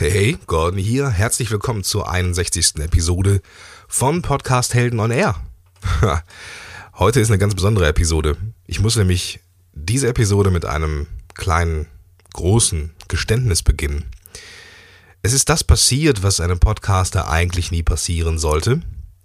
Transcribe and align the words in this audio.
Hey, 0.00 0.12
hey, 0.12 0.38
Gordon 0.46 0.78
hier. 0.78 1.10
Herzlich 1.10 1.50
willkommen 1.50 1.82
zur 1.82 2.08
61. 2.08 2.76
Episode 2.76 3.42
von 3.88 4.22
Podcast 4.22 4.72
Helden 4.72 5.00
on 5.00 5.10
Air. 5.10 5.34
Heute 6.98 7.18
ist 7.18 7.30
eine 7.30 7.38
ganz 7.38 7.56
besondere 7.56 7.88
Episode. 7.88 8.36
Ich 8.68 8.78
muss 8.78 8.94
nämlich 8.94 9.40
diese 9.72 10.06
Episode 10.06 10.52
mit 10.52 10.64
einem 10.64 11.08
kleinen, 11.34 11.88
großen 12.32 12.92
Geständnis 13.08 13.64
beginnen. 13.64 14.04
Es 15.22 15.32
ist 15.32 15.48
das 15.48 15.64
passiert, 15.64 16.22
was 16.22 16.38
einem 16.38 16.60
Podcaster 16.60 17.28
eigentlich 17.28 17.72
nie 17.72 17.82
passieren 17.82 18.38
sollte, 18.38 18.82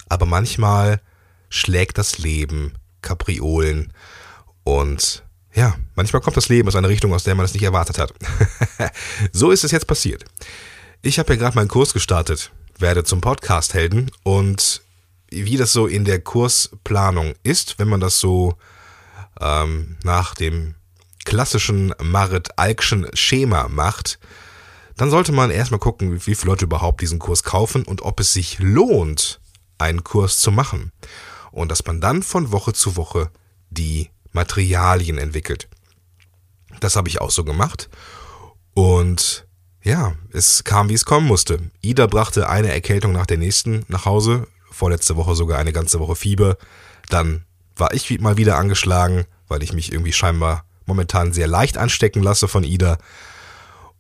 aber 0.10 0.26
manchmal 0.26 1.02
schlägt 1.50 2.00
das 2.00 2.18
Leben 2.18 2.74
Kapriolen 3.04 3.94
und 4.64 5.24
ja, 5.54 5.76
manchmal 5.96 6.22
kommt 6.22 6.38
das 6.38 6.50
Leben 6.50 6.68
aus 6.68 6.76
einer 6.76 6.90
Richtung, 6.90 7.14
aus 7.14 7.24
der 7.24 7.36
man 7.36 7.46
es 7.46 7.54
nicht 7.54 7.64
erwartet 7.64 8.00
hat. 8.00 8.14
so 9.32 9.52
ist 9.52 9.64
es 9.64 9.72
jetzt 9.72 9.88
passiert. 9.88 10.26
Ich 11.02 11.20
habe 11.20 11.34
ja 11.34 11.40
gerade 11.40 11.56
meinen 11.56 11.68
Kurs 11.68 11.94
gestartet, 11.94 12.52
werde 12.80 13.04
zum 13.04 13.22
Podcast-Helden 13.22 14.12
und 14.24 14.82
wie 15.30 15.58
das 15.58 15.74
so 15.74 15.88
in 15.88 16.06
der 16.06 16.22
Kursplanung 16.22 17.34
ist, 17.44 17.80
wenn 17.80 17.88
man 17.88 18.00
das 18.00 18.20
so 18.20 18.56
ähm, 19.42 19.98
nach 20.04 20.36
dem 20.36 20.76
klassischen 21.26 21.94
Marit-Alkschen 22.02 23.08
Schema 23.14 23.68
macht, 23.68 24.20
dann 24.98 25.10
sollte 25.10 25.32
man 25.32 25.50
erstmal 25.50 25.80
gucken, 25.80 26.26
wie 26.26 26.36
viele 26.36 26.52
Leute 26.52 26.66
überhaupt 26.66 27.02
diesen 27.02 27.20
Kurs 27.20 27.44
kaufen 27.44 27.84
und 27.84 28.02
ob 28.02 28.20
es 28.20 28.34
sich 28.34 28.60
lohnt, 28.60 29.40
einen 29.78 30.04
Kurs 30.04 30.40
zu 30.40 30.52
machen. 30.52 30.92
Und 31.52 31.70
dass 31.70 31.86
man 31.86 32.02
dann 32.02 32.24
von 32.24 32.52
Woche 32.52 32.74
zu 32.74 32.96
Woche 32.96 33.32
die 33.70 34.10
Materialien 34.34 35.18
entwickelt. 35.18 35.70
Das 36.80 36.96
habe 36.96 37.08
ich 37.08 37.22
auch 37.22 37.32
so 37.32 37.44
gemacht. 37.44 37.90
Und 38.74 39.48
ja, 39.84 40.16
es 40.32 40.64
kam, 40.64 40.90
wie 40.90 40.94
es 40.94 41.06
kommen 41.06 41.28
musste. 41.28 41.60
Ida 41.82 42.08
brachte 42.08 42.50
eine 42.50 42.72
Erkältung 42.72 43.12
nach 43.12 43.26
der 43.26 43.38
nächsten 43.38 43.86
nach 43.88 44.06
Hause, 44.06 44.48
vorletzte 44.72 45.16
Woche 45.16 45.36
sogar 45.36 45.60
eine 45.60 45.74
ganze 45.74 46.00
Woche 46.00 46.16
Fieber. 46.16 46.58
Dann 47.10 47.46
war 47.76 47.94
ich 47.94 48.20
mal 48.20 48.38
wieder 48.38 48.58
angeschlagen, 48.58 49.26
weil 49.48 49.64
ich 49.64 49.74
mich 49.74 49.92
irgendwie 49.92 50.14
scheinbar 50.14 50.66
momentan 50.86 51.34
sehr 51.34 51.48
leicht 51.48 51.78
anstecken 51.78 52.24
lasse 52.24 52.48
von 52.48 52.64
Ida. 52.64 52.98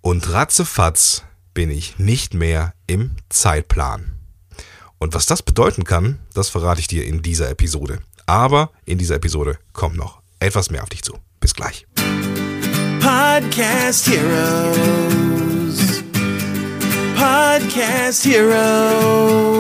Und 0.01 0.31
ratzefatz 0.31 1.23
bin 1.53 1.69
ich 1.69 1.99
nicht 1.99 2.33
mehr 2.33 2.73
im 2.87 3.11
Zeitplan. 3.29 4.15
Und 4.97 5.13
was 5.13 5.25
das 5.25 5.43
bedeuten 5.43 5.83
kann, 5.83 6.19
das 6.33 6.49
verrate 6.49 6.79
ich 6.79 6.87
dir 6.87 7.05
in 7.05 7.21
dieser 7.21 7.49
Episode. 7.49 7.99
Aber 8.25 8.71
in 8.85 8.97
dieser 8.97 9.15
Episode 9.15 9.59
kommt 9.73 9.97
noch 9.97 10.22
etwas 10.43 10.69
mehr 10.69 10.83
auf 10.83 10.89
dich 10.89 11.03
zu. 11.03 11.17
Bis 11.39 11.53
gleich. 11.53 11.87
Podcast 12.99 14.07
Heroes. 14.07 16.03
Podcast 17.15 18.25
Heroes. 18.25 19.53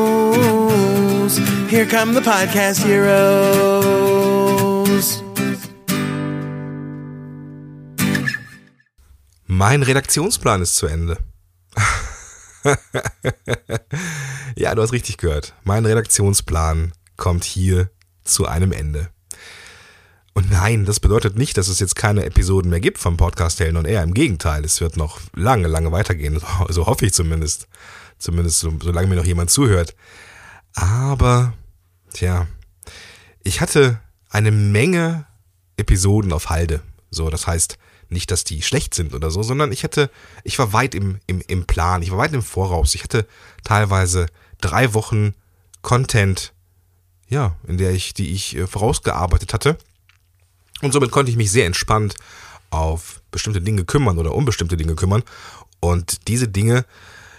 Here 1.69 1.85
come 1.85 2.13
the 2.13 2.21
Podcast 2.21 2.85
Heroes. 2.85 4.03
Mein 9.47 9.83
Redaktionsplan 9.83 10.61
ist 10.61 10.75
zu 10.75 10.87
Ende. 10.87 11.17
ja, 14.55 14.73
du 14.73 14.81
hast 14.81 14.93
richtig 14.93 15.17
gehört. 15.17 15.53
Mein 15.63 15.85
Redaktionsplan 15.85 16.93
kommt 17.17 17.43
hier 17.43 17.89
zu 18.23 18.47
einem 18.47 18.71
Ende. 18.71 19.12
Und 20.33 20.49
nein, 20.49 20.85
das 20.85 20.99
bedeutet 20.99 21.37
nicht, 21.37 21.57
dass 21.57 21.67
es 21.67 21.79
jetzt 21.79 21.95
keine 21.95 22.25
Episoden 22.25 22.69
mehr 22.69 22.79
gibt 22.79 22.97
vom 22.97 23.17
Podcast 23.17 23.59
Helden 23.59 23.77
und 23.77 23.85
Air. 23.85 24.01
Im 24.01 24.15
Gegenteil, 24.15 24.65
es 24.65 24.81
wird 24.81 24.97
noch 24.97 25.19
lange, 25.35 25.67
lange 25.67 25.91
weitergehen. 25.91 26.41
So, 26.69 26.87
hoffe 26.87 27.05
ich 27.05 27.13
zumindest. 27.13 27.67
Zumindest 28.17 28.59
so, 28.59 28.73
solange 28.81 29.07
mir 29.07 29.15
noch 29.15 29.25
jemand 29.25 29.51
zuhört. 29.51 29.95
Aber, 30.73 31.53
tja, 32.13 32.47
ich 33.43 33.61
hatte 33.61 33.99
eine 34.29 34.51
Menge 34.51 35.25
Episoden 35.77 36.31
auf 36.31 36.49
Halde. 36.49 36.81
So, 37.11 37.29
das 37.29 37.45
heißt, 37.45 37.77
nicht, 38.09 38.31
dass 38.31 38.43
die 38.43 38.61
schlecht 38.61 38.93
sind 38.93 39.13
oder 39.13 39.29
so, 39.29 39.43
sondern 39.43 39.71
ich 39.71 39.83
hatte, 39.83 40.09
ich 40.43 40.57
war 40.57 40.73
weit 40.73 40.95
im, 40.95 41.19
im, 41.27 41.41
im 41.47 41.65
Plan, 41.65 42.01
ich 42.01 42.11
war 42.11 42.17
weit 42.17 42.33
im 42.33 42.41
Voraus. 42.41 42.95
Ich 42.95 43.03
hatte 43.03 43.27
teilweise 43.63 44.27
drei 44.61 44.93
Wochen 44.93 45.33
Content, 45.81 46.53
ja, 47.27 47.55
in 47.67 47.77
der 47.77 47.91
ich, 47.91 48.13
die 48.13 48.31
ich 48.31 48.55
äh, 48.55 48.67
vorausgearbeitet 48.67 49.53
hatte. 49.53 49.77
Und 50.83 50.91
somit 50.91 51.11
konnte 51.11 51.31
ich 51.31 51.37
mich 51.37 51.51
sehr 51.51 51.65
entspannt 51.65 52.15
auf 52.69 53.21
bestimmte 53.31 53.61
Dinge 53.61 53.85
kümmern 53.85 54.17
oder 54.17 54.35
unbestimmte 54.35 54.77
Dinge 54.77 54.95
kümmern. 54.95 55.23
Und 55.79 56.27
diese 56.27 56.47
Dinge, 56.47 56.85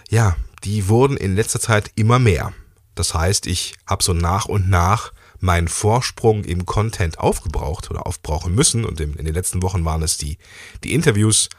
ja, 0.09 0.35
die 0.63 0.87
wurden 0.87 1.15
in 1.15 1.35
letzter 1.35 1.59
Zeit 1.59 1.91
immer 1.95 2.19
mehr. 2.19 2.53
Das 2.95 3.13
heißt, 3.13 3.45
ich 3.45 3.75
habe 3.85 4.03
so 4.03 4.13
nach 4.13 4.45
und 4.45 4.69
nach 4.69 5.11
meinen 5.39 5.67
Vorsprung 5.67 6.43
im 6.43 6.65
Content 6.65 7.19
aufgebraucht 7.19 7.91
oder 7.91 8.07
aufbrauchen 8.07 8.55
müssen. 8.55 8.83
Und 8.83 8.99
in 8.99 9.13
den 9.13 9.33
letzten 9.33 9.61
Wochen 9.61 9.85
waren 9.85 10.01
es 10.01 10.17
die, 10.17 10.37
die 10.83 10.93
Interviews 10.93 11.49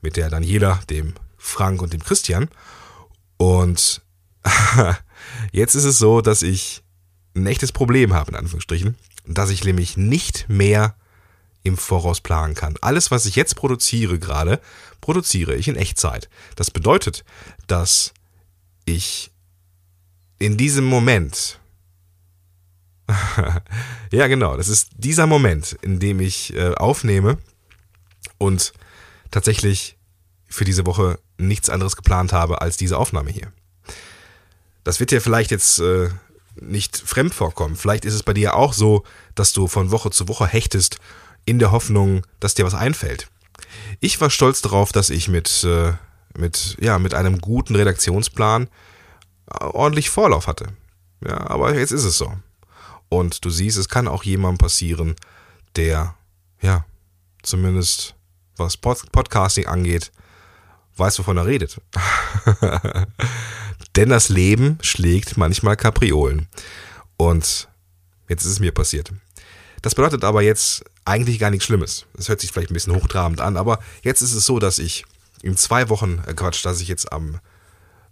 mit 0.00 0.16
der 0.16 0.30
Daniela, 0.30 0.80
dem 0.90 1.14
Frank 1.36 1.80
und 1.80 1.92
dem 1.92 2.02
Christian. 2.02 2.48
Und 3.36 4.02
jetzt 5.52 5.76
ist 5.76 5.84
es 5.84 5.98
so, 5.98 6.22
dass 6.22 6.42
ich 6.42 6.82
ein 7.36 7.46
echtes 7.46 7.70
Problem 7.70 8.14
habe, 8.14 8.32
in 8.32 8.36
Anführungsstrichen, 8.36 8.96
dass 9.26 9.50
ich 9.50 9.64
nämlich 9.64 9.96
nicht 9.96 10.48
mehr 10.48 10.96
im 11.66 11.76
Voraus 11.76 12.20
planen 12.20 12.54
kann. 12.54 12.76
Alles, 12.80 13.10
was 13.10 13.26
ich 13.26 13.34
jetzt 13.34 13.56
produziere 13.56 14.18
gerade, 14.18 14.60
produziere 15.00 15.54
ich 15.56 15.68
in 15.68 15.76
Echtzeit. 15.76 16.28
Das 16.54 16.70
bedeutet, 16.70 17.24
dass 17.66 18.14
ich 18.84 19.32
in 20.38 20.56
diesem 20.56 20.84
Moment, 20.84 21.58
ja 24.12 24.26
genau, 24.28 24.56
das 24.56 24.68
ist 24.68 24.90
dieser 24.96 25.26
Moment, 25.26 25.76
in 25.82 25.98
dem 25.98 26.20
ich 26.20 26.54
äh, 26.54 26.74
aufnehme 26.74 27.38
und 28.38 28.72
tatsächlich 29.30 29.96
für 30.48 30.64
diese 30.64 30.86
Woche 30.86 31.18
nichts 31.36 31.68
anderes 31.68 31.96
geplant 31.96 32.32
habe 32.32 32.60
als 32.60 32.76
diese 32.76 32.96
Aufnahme 32.96 33.30
hier. 33.30 33.52
Das 34.84 35.00
wird 35.00 35.10
dir 35.10 35.20
vielleicht 35.20 35.50
jetzt 35.50 35.80
äh, 35.80 36.10
nicht 36.60 36.96
fremd 36.96 37.34
vorkommen. 37.34 37.74
Vielleicht 37.74 38.04
ist 38.04 38.14
es 38.14 38.22
bei 38.22 38.34
dir 38.34 38.54
auch 38.54 38.72
so, 38.72 39.02
dass 39.34 39.52
du 39.52 39.66
von 39.66 39.90
Woche 39.90 40.10
zu 40.10 40.28
Woche 40.28 40.46
hechtest 40.46 40.98
in 41.46 41.58
der 41.58 41.72
Hoffnung, 41.72 42.26
dass 42.40 42.54
dir 42.54 42.66
was 42.66 42.74
einfällt. 42.74 43.28
Ich 44.00 44.20
war 44.20 44.28
stolz 44.28 44.60
darauf, 44.60 44.92
dass 44.92 45.08
ich 45.08 45.28
mit, 45.28 45.64
äh, 45.64 45.94
mit, 46.36 46.76
ja, 46.80 46.98
mit 46.98 47.14
einem 47.14 47.40
guten 47.40 47.74
Redaktionsplan 47.74 48.64
äh, 49.50 49.64
ordentlich 49.64 50.10
Vorlauf 50.10 50.46
hatte. 50.46 50.66
Ja, 51.26 51.48
aber 51.48 51.74
jetzt 51.74 51.92
ist 51.92 52.04
es 52.04 52.18
so. 52.18 52.32
Und 53.08 53.44
du 53.44 53.50
siehst, 53.50 53.78
es 53.78 53.88
kann 53.88 54.08
auch 54.08 54.24
jemandem 54.24 54.58
passieren, 54.58 55.14
der, 55.76 56.14
ja, 56.60 56.84
zumindest 57.42 58.14
was 58.56 58.76
Pod 58.76 59.10
Podcasting 59.12 59.66
angeht, 59.66 60.10
weiß, 60.96 61.18
wovon 61.18 61.36
er 61.36 61.46
redet. 61.46 61.80
Denn 63.96 64.08
das 64.08 64.28
Leben 64.28 64.78
schlägt 64.82 65.36
manchmal 65.36 65.76
Kapriolen. 65.76 66.48
Und 67.16 67.68
jetzt 68.28 68.44
ist 68.44 68.52
es 68.52 68.60
mir 68.60 68.72
passiert. 68.72 69.12
Das 69.82 69.94
bedeutet 69.94 70.24
aber 70.24 70.42
jetzt 70.42 70.84
eigentlich 71.04 71.38
gar 71.38 71.50
nichts 71.50 71.66
Schlimmes. 71.66 72.06
Das 72.14 72.28
hört 72.28 72.40
sich 72.40 72.52
vielleicht 72.52 72.70
ein 72.70 72.74
bisschen 72.74 72.94
hochtrabend 72.94 73.40
an, 73.40 73.56
aber 73.56 73.78
jetzt 74.02 74.22
ist 74.22 74.34
es 74.34 74.44
so, 74.44 74.58
dass 74.58 74.78
ich 74.78 75.04
in 75.42 75.56
zwei 75.56 75.88
Wochen, 75.88 76.22
äh 76.26 76.34
Quatsch, 76.34 76.64
dass 76.64 76.80
ich 76.80 76.88
jetzt 76.88 77.12
am, 77.12 77.40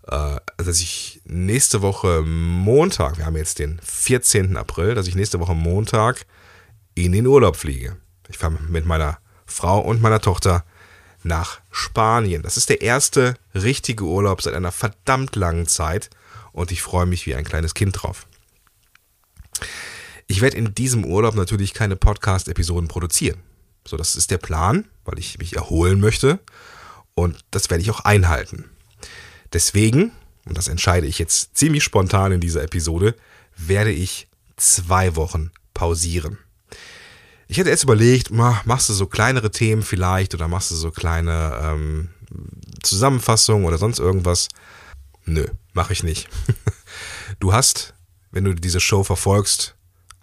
äh, 0.06 0.36
dass 0.56 0.80
ich 0.80 1.20
nächste 1.24 1.82
Woche 1.82 2.22
Montag, 2.22 3.18
wir 3.18 3.26
haben 3.26 3.36
jetzt 3.36 3.58
den 3.58 3.80
14. 3.82 4.56
April, 4.56 4.94
dass 4.94 5.08
ich 5.08 5.14
nächste 5.14 5.40
Woche 5.40 5.54
Montag 5.54 6.26
in 6.94 7.12
den 7.12 7.26
Urlaub 7.26 7.56
fliege. 7.56 7.96
Ich 8.28 8.38
fahre 8.38 8.52
mit 8.68 8.86
meiner 8.86 9.18
Frau 9.46 9.80
und 9.80 10.00
meiner 10.00 10.20
Tochter 10.20 10.64
nach 11.24 11.60
Spanien. 11.70 12.42
Das 12.42 12.56
ist 12.56 12.68
der 12.68 12.82
erste 12.82 13.34
richtige 13.54 14.04
Urlaub 14.04 14.42
seit 14.42 14.54
einer 14.54 14.72
verdammt 14.72 15.36
langen 15.36 15.66
Zeit 15.66 16.10
und 16.52 16.70
ich 16.70 16.82
freue 16.82 17.06
mich 17.06 17.26
wie 17.26 17.34
ein 17.34 17.44
kleines 17.44 17.74
Kind 17.74 18.02
drauf. 18.02 18.26
Ich 20.26 20.40
werde 20.40 20.56
in 20.56 20.74
diesem 20.74 21.04
Urlaub 21.04 21.34
natürlich 21.34 21.74
keine 21.74 21.96
Podcast-Episoden 21.96 22.88
produzieren. 22.88 23.38
So, 23.86 23.96
das 23.96 24.16
ist 24.16 24.30
der 24.30 24.38
Plan, 24.38 24.86
weil 25.04 25.18
ich 25.18 25.38
mich 25.38 25.56
erholen 25.56 26.00
möchte. 26.00 26.40
Und 27.14 27.44
das 27.50 27.70
werde 27.70 27.82
ich 27.82 27.90
auch 27.90 28.00
einhalten. 28.00 28.70
Deswegen, 29.52 30.12
und 30.46 30.56
das 30.56 30.68
entscheide 30.68 31.06
ich 31.06 31.18
jetzt 31.18 31.56
ziemlich 31.56 31.84
spontan 31.84 32.32
in 32.32 32.40
dieser 32.40 32.62
Episode, 32.62 33.14
werde 33.56 33.92
ich 33.92 34.28
zwei 34.56 35.14
Wochen 35.16 35.50
pausieren. 35.74 36.38
Ich 37.46 37.58
hätte 37.58 37.70
jetzt 37.70 37.84
überlegt, 37.84 38.30
machst 38.30 38.88
du 38.88 38.94
so 38.94 39.06
kleinere 39.06 39.50
Themen 39.50 39.82
vielleicht 39.82 40.34
oder 40.34 40.48
machst 40.48 40.70
du 40.70 40.76
so 40.76 40.90
kleine 40.90 41.60
ähm, 41.62 42.08
Zusammenfassungen 42.82 43.66
oder 43.66 43.78
sonst 43.78 43.98
irgendwas. 43.98 44.48
Nö, 45.26 45.46
mache 45.72 45.92
ich 45.92 46.02
nicht. 46.02 46.28
Du 47.40 47.52
hast, 47.52 47.94
wenn 48.30 48.44
du 48.44 48.54
diese 48.54 48.78
Show 48.78 49.02
verfolgst, 49.02 49.74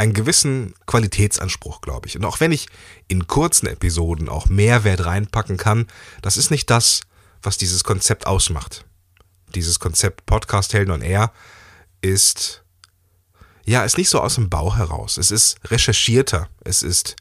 einen 0.01 0.13
gewissen 0.13 0.73
Qualitätsanspruch, 0.87 1.81
glaube 1.81 2.07
ich. 2.07 2.17
Und 2.17 2.25
auch 2.25 2.39
wenn 2.39 2.51
ich 2.51 2.65
in 3.07 3.27
kurzen 3.27 3.67
Episoden 3.67 4.29
auch 4.29 4.47
Mehrwert 4.47 5.05
reinpacken 5.05 5.57
kann, 5.57 5.85
das 6.23 6.37
ist 6.37 6.49
nicht 6.49 6.71
das, 6.71 7.01
was 7.43 7.59
dieses 7.59 7.83
Konzept 7.83 8.25
ausmacht. 8.25 8.83
dieses 9.53 9.79
Konzept 9.79 10.25
Podcast 10.25 10.73
Helden 10.73 10.91
on 10.91 11.01
Air 11.01 11.31
ist, 12.01 12.63
ja, 13.63 13.83
ist 13.83 13.97
nicht 13.97 14.09
so 14.09 14.21
aus 14.21 14.35
dem 14.35 14.49
Bauch 14.49 14.77
heraus. 14.77 15.17
Es 15.17 15.29
ist 15.29 15.57
recherchierter. 15.65 16.47
Es 16.63 16.81
ist 16.81 17.15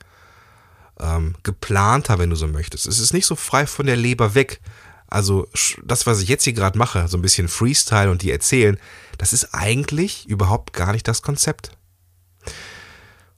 ähm, 1.01 1.35
geplanter, 1.43 2.19
wenn 2.19 2.31
du 2.31 2.37
so 2.37 2.47
möchtest. 2.47 2.87
Es 2.87 2.99
ist 2.99 3.13
nicht 3.13 3.27
so 3.27 3.37
frei 3.37 3.67
von 3.67 3.85
der 3.85 3.97
Leber 3.97 4.35
weg. 4.35 4.61
Also 5.07 5.49
das, 5.85 6.07
was 6.07 6.23
ich 6.23 6.31
jetzt 6.31 6.45
hier 6.45 6.55
gerade 6.55 6.79
mache, 6.79 7.09
so 7.09 7.19
ein 7.19 7.23
bisschen 7.23 7.49
Freestyle 7.49 8.11
und 8.11 8.23
die 8.23 8.31
erzählen, 8.31 8.79
das 9.19 9.35
ist 9.35 9.53
eigentlich 9.53 10.27
überhaupt 10.29 10.73
gar 10.73 10.93
nicht 10.93 11.07
das 11.07 11.21
Konzept. 11.21 11.73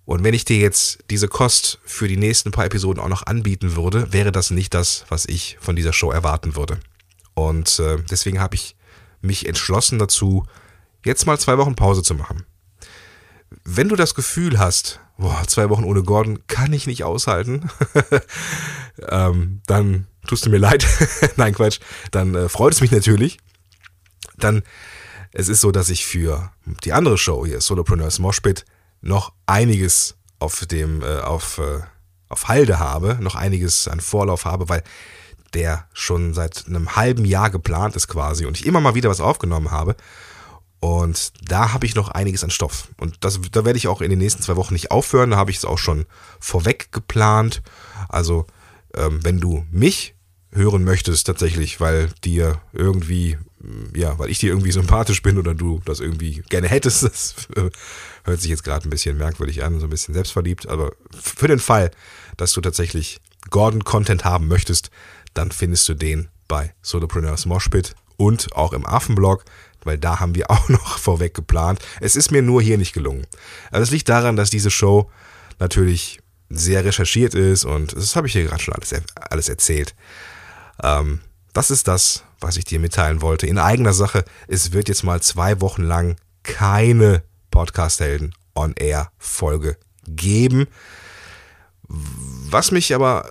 Und 0.04 0.24
wenn 0.24 0.34
ich 0.34 0.44
dir 0.44 0.58
jetzt 0.58 0.98
diese 1.10 1.28
Kost 1.28 1.78
für 1.84 2.08
die 2.08 2.16
nächsten 2.16 2.50
paar 2.50 2.64
Episoden 2.64 3.00
auch 3.02 3.08
noch 3.08 3.26
anbieten 3.26 3.76
würde, 3.76 4.12
wäre 4.12 4.32
das 4.32 4.50
nicht 4.50 4.74
das, 4.74 5.04
was 5.08 5.26
ich 5.26 5.56
von 5.60 5.76
dieser 5.76 5.92
Show 5.92 6.10
erwarten 6.10 6.56
würde. 6.56 6.80
Und 7.34 7.78
äh, 7.78 7.98
deswegen 8.10 8.40
habe 8.40 8.56
ich 8.56 8.76
mich 9.20 9.46
entschlossen 9.46 9.98
dazu, 9.98 10.44
jetzt 11.04 11.26
mal 11.26 11.38
zwei 11.38 11.56
Wochen 11.58 11.76
Pause 11.76 12.02
zu 12.02 12.14
machen. 12.14 12.44
Wenn 13.64 13.88
du 13.88 13.96
das 13.96 14.14
Gefühl 14.14 14.58
hast, 14.58 15.00
boah, 15.18 15.42
zwei 15.46 15.70
Wochen 15.70 15.84
ohne 15.84 16.02
Gordon 16.02 16.46
kann 16.46 16.72
ich 16.72 16.86
nicht 16.86 17.04
aushalten, 17.04 17.70
ähm, 19.08 19.60
dann 19.66 20.06
tust 20.26 20.46
du 20.46 20.50
mir 20.50 20.58
leid. 20.58 20.86
Nein, 21.36 21.54
Quatsch. 21.54 21.78
Dann 22.10 22.34
äh, 22.34 22.48
freut 22.48 22.72
es 22.72 22.80
mich 22.80 22.90
natürlich. 22.90 23.38
Dann, 24.36 24.62
es 25.32 25.48
ist 25.48 25.60
so, 25.60 25.70
dass 25.70 25.90
ich 25.90 26.04
für 26.06 26.50
die 26.84 26.92
andere 26.92 27.18
Show 27.18 27.46
hier, 27.46 27.60
Solopreneurs 27.60 28.18
Moshpit, 28.18 28.64
noch 29.02 29.32
einiges 29.46 30.16
auf 30.38 30.64
dem, 30.66 31.02
äh, 31.02 31.20
auf, 31.20 31.58
äh, 31.58 31.80
auf 32.28 32.48
Halde 32.48 32.78
habe, 32.78 33.18
noch 33.20 33.34
einiges 33.34 33.88
an 33.88 34.00
Vorlauf 34.00 34.44
habe, 34.44 34.68
weil 34.68 34.82
der 35.54 35.86
schon 35.92 36.32
seit 36.32 36.66
einem 36.66 36.96
halben 36.96 37.24
Jahr 37.24 37.50
geplant 37.50 37.94
ist 37.94 38.08
quasi 38.08 38.46
und 38.46 38.58
ich 38.58 38.66
immer 38.66 38.80
mal 38.80 38.94
wieder 38.94 39.10
was 39.10 39.20
aufgenommen 39.20 39.70
habe. 39.70 39.96
Und 40.80 41.32
da 41.48 41.72
habe 41.72 41.86
ich 41.86 41.94
noch 41.94 42.08
einiges 42.08 42.42
an 42.42 42.50
Stoff. 42.50 42.88
Und 42.98 43.18
das, 43.20 43.40
da 43.52 43.64
werde 43.64 43.76
ich 43.76 43.86
auch 43.86 44.00
in 44.00 44.10
den 44.10 44.18
nächsten 44.18 44.42
zwei 44.42 44.56
Wochen 44.56 44.72
nicht 44.72 44.90
aufhören. 44.90 45.30
Da 45.30 45.36
habe 45.36 45.52
ich 45.52 45.58
es 45.58 45.64
auch 45.64 45.78
schon 45.78 46.06
vorweg 46.40 46.90
geplant. 46.90 47.62
Also, 48.08 48.46
ähm, 48.96 49.20
wenn 49.22 49.38
du 49.38 49.64
mich 49.70 50.16
hören 50.50 50.82
möchtest 50.82 51.26
tatsächlich, 51.26 51.80
weil 51.80 52.08
dir 52.24 52.60
irgendwie, 52.72 53.38
ja, 53.94 54.18
weil 54.18 54.30
ich 54.30 54.38
dir 54.38 54.50
irgendwie 54.50 54.72
sympathisch 54.72 55.22
bin 55.22 55.38
oder 55.38 55.54
du 55.54 55.80
das 55.84 56.00
irgendwie 56.00 56.42
gerne 56.48 56.68
hättest, 56.68 57.02
das 57.04 57.34
äh, 57.56 57.70
hört 58.24 58.40
sich 58.40 58.50
jetzt 58.50 58.64
gerade 58.64 58.86
ein 58.86 58.90
bisschen 58.90 59.16
merkwürdig 59.16 59.62
an, 59.62 59.78
so 59.80 59.86
ein 59.86 59.90
bisschen 59.90 60.14
selbstverliebt, 60.14 60.68
aber 60.68 60.92
für 61.12 61.48
den 61.48 61.58
Fall, 61.58 61.90
dass 62.36 62.52
du 62.52 62.60
tatsächlich 62.60 63.20
Gordon-Content 63.50 64.24
haben 64.24 64.48
möchtest, 64.48 64.90
dann 65.34 65.50
findest 65.50 65.88
du 65.88 65.94
den 65.94 66.28
bei 66.48 66.74
Solopreneurs 66.82 67.46
Moshpit 67.46 67.94
und 68.16 68.54
auch 68.54 68.72
im 68.72 68.86
Affenblog, 68.86 69.44
weil 69.84 69.98
da 69.98 70.20
haben 70.20 70.34
wir 70.34 70.50
auch 70.50 70.68
noch 70.68 70.98
vorweg 70.98 71.34
geplant. 71.34 71.80
Es 72.00 72.16
ist 72.16 72.30
mir 72.30 72.42
nur 72.42 72.62
hier 72.62 72.78
nicht 72.78 72.92
gelungen. 72.92 73.26
Also 73.70 73.84
es 73.84 73.90
liegt 73.90 74.08
daran, 74.08 74.36
dass 74.36 74.50
diese 74.50 74.70
Show 74.70 75.10
natürlich 75.58 76.20
sehr 76.50 76.84
recherchiert 76.84 77.34
ist 77.34 77.64
und 77.64 77.96
das 77.96 78.14
habe 78.14 78.26
ich 78.26 78.34
hier 78.34 78.44
gerade 78.44 78.62
schon 78.62 78.74
alles, 78.74 78.92
alles 79.14 79.48
erzählt. 79.48 79.94
Ähm, 80.82 81.20
das 81.52 81.70
ist 81.70 81.88
das, 81.88 82.24
was 82.40 82.56
ich 82.56 82.64
dir 82.64 82.80
mitteilen 82.80 83.22
wollte. 83.22 83.46
In 83.46 83.58
eigener 83.58 83.92
Sache, 83.92 84.24
es 84.48 84.72
wird 84.72 84.88
jetzt 84.88 85.04
mal 85.04 85.20
zwei 85.22 85.60
Wochen 85.60 85.82
lang 85.82 86.16
keine 86.42 87.22
Podcast-Helden 87.50 88.34
on 88.54 88.74
Air 88.76 89.10
Folge 89.18 89.76
geben. 90.06 90.66
Was 91.88 92.70
mich 92.70 92.94
aber 92.94 93.30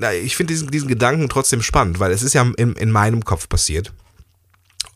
na, 0.00 0.14
ich 0.14 0.34
finde 0.34 0.54
diesen, 0.54 0.70
diesen 0.70 0.88
Gedanken 0.88 1.28
trotzdem 1.28 1.60
spannend, 1.62 2.00
weil 2.00 2.10
es 2.10 2.22
ist 2.22 2.32
ja 2.32 2.50
in, 2.56 2.72
in 2.72 2.90
meinem 2.90 3.22
Kopf 3.22 3.50
passiert, 3.50 3.92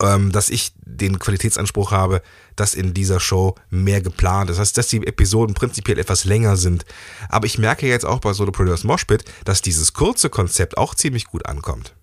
ähm, 0.02 0.32
dass 0.32 0.48
ich 0.48 0.72
den 0.78 1.18
Qualitätsanspruch 1.18 1.92
habe, 1.92 2.22
dass 2.56 2.74
in 2.74 2.94
dieser 2.94 3.20
Show 3.20 3.54
mehr 3.68 4.00
geplant 4.00 4.48
ist. 4.48 4.56
Das 4.56 4.68
heißt, 4.68 4.78
dass 4.78 4.88
die 4.88 5.06
Episoden 5.06 5.54
prinzipiell 5.54 5.98
etwas 5.98 6.24
länger 6.24 6.56
sind. 6.56 6.86
Aber 7.28 7.46
ich 7.46 7.58
merke 7.58 7.86
jetzt 7.86 8.06
auch 8.06 8.20
bei 8.20 8.32
Solopreneurs 8.32 8.84
Moshpit, 8.84 9.24
dass 9.44 9.60
dieses 9.60 9.92
kurze 9.92 10.30
Konzept 10.30 10.78
auch 10.78 10.94
ziemlich 10.94 11.26
gut 11.26 11.44
ankommt. 11.44 11.94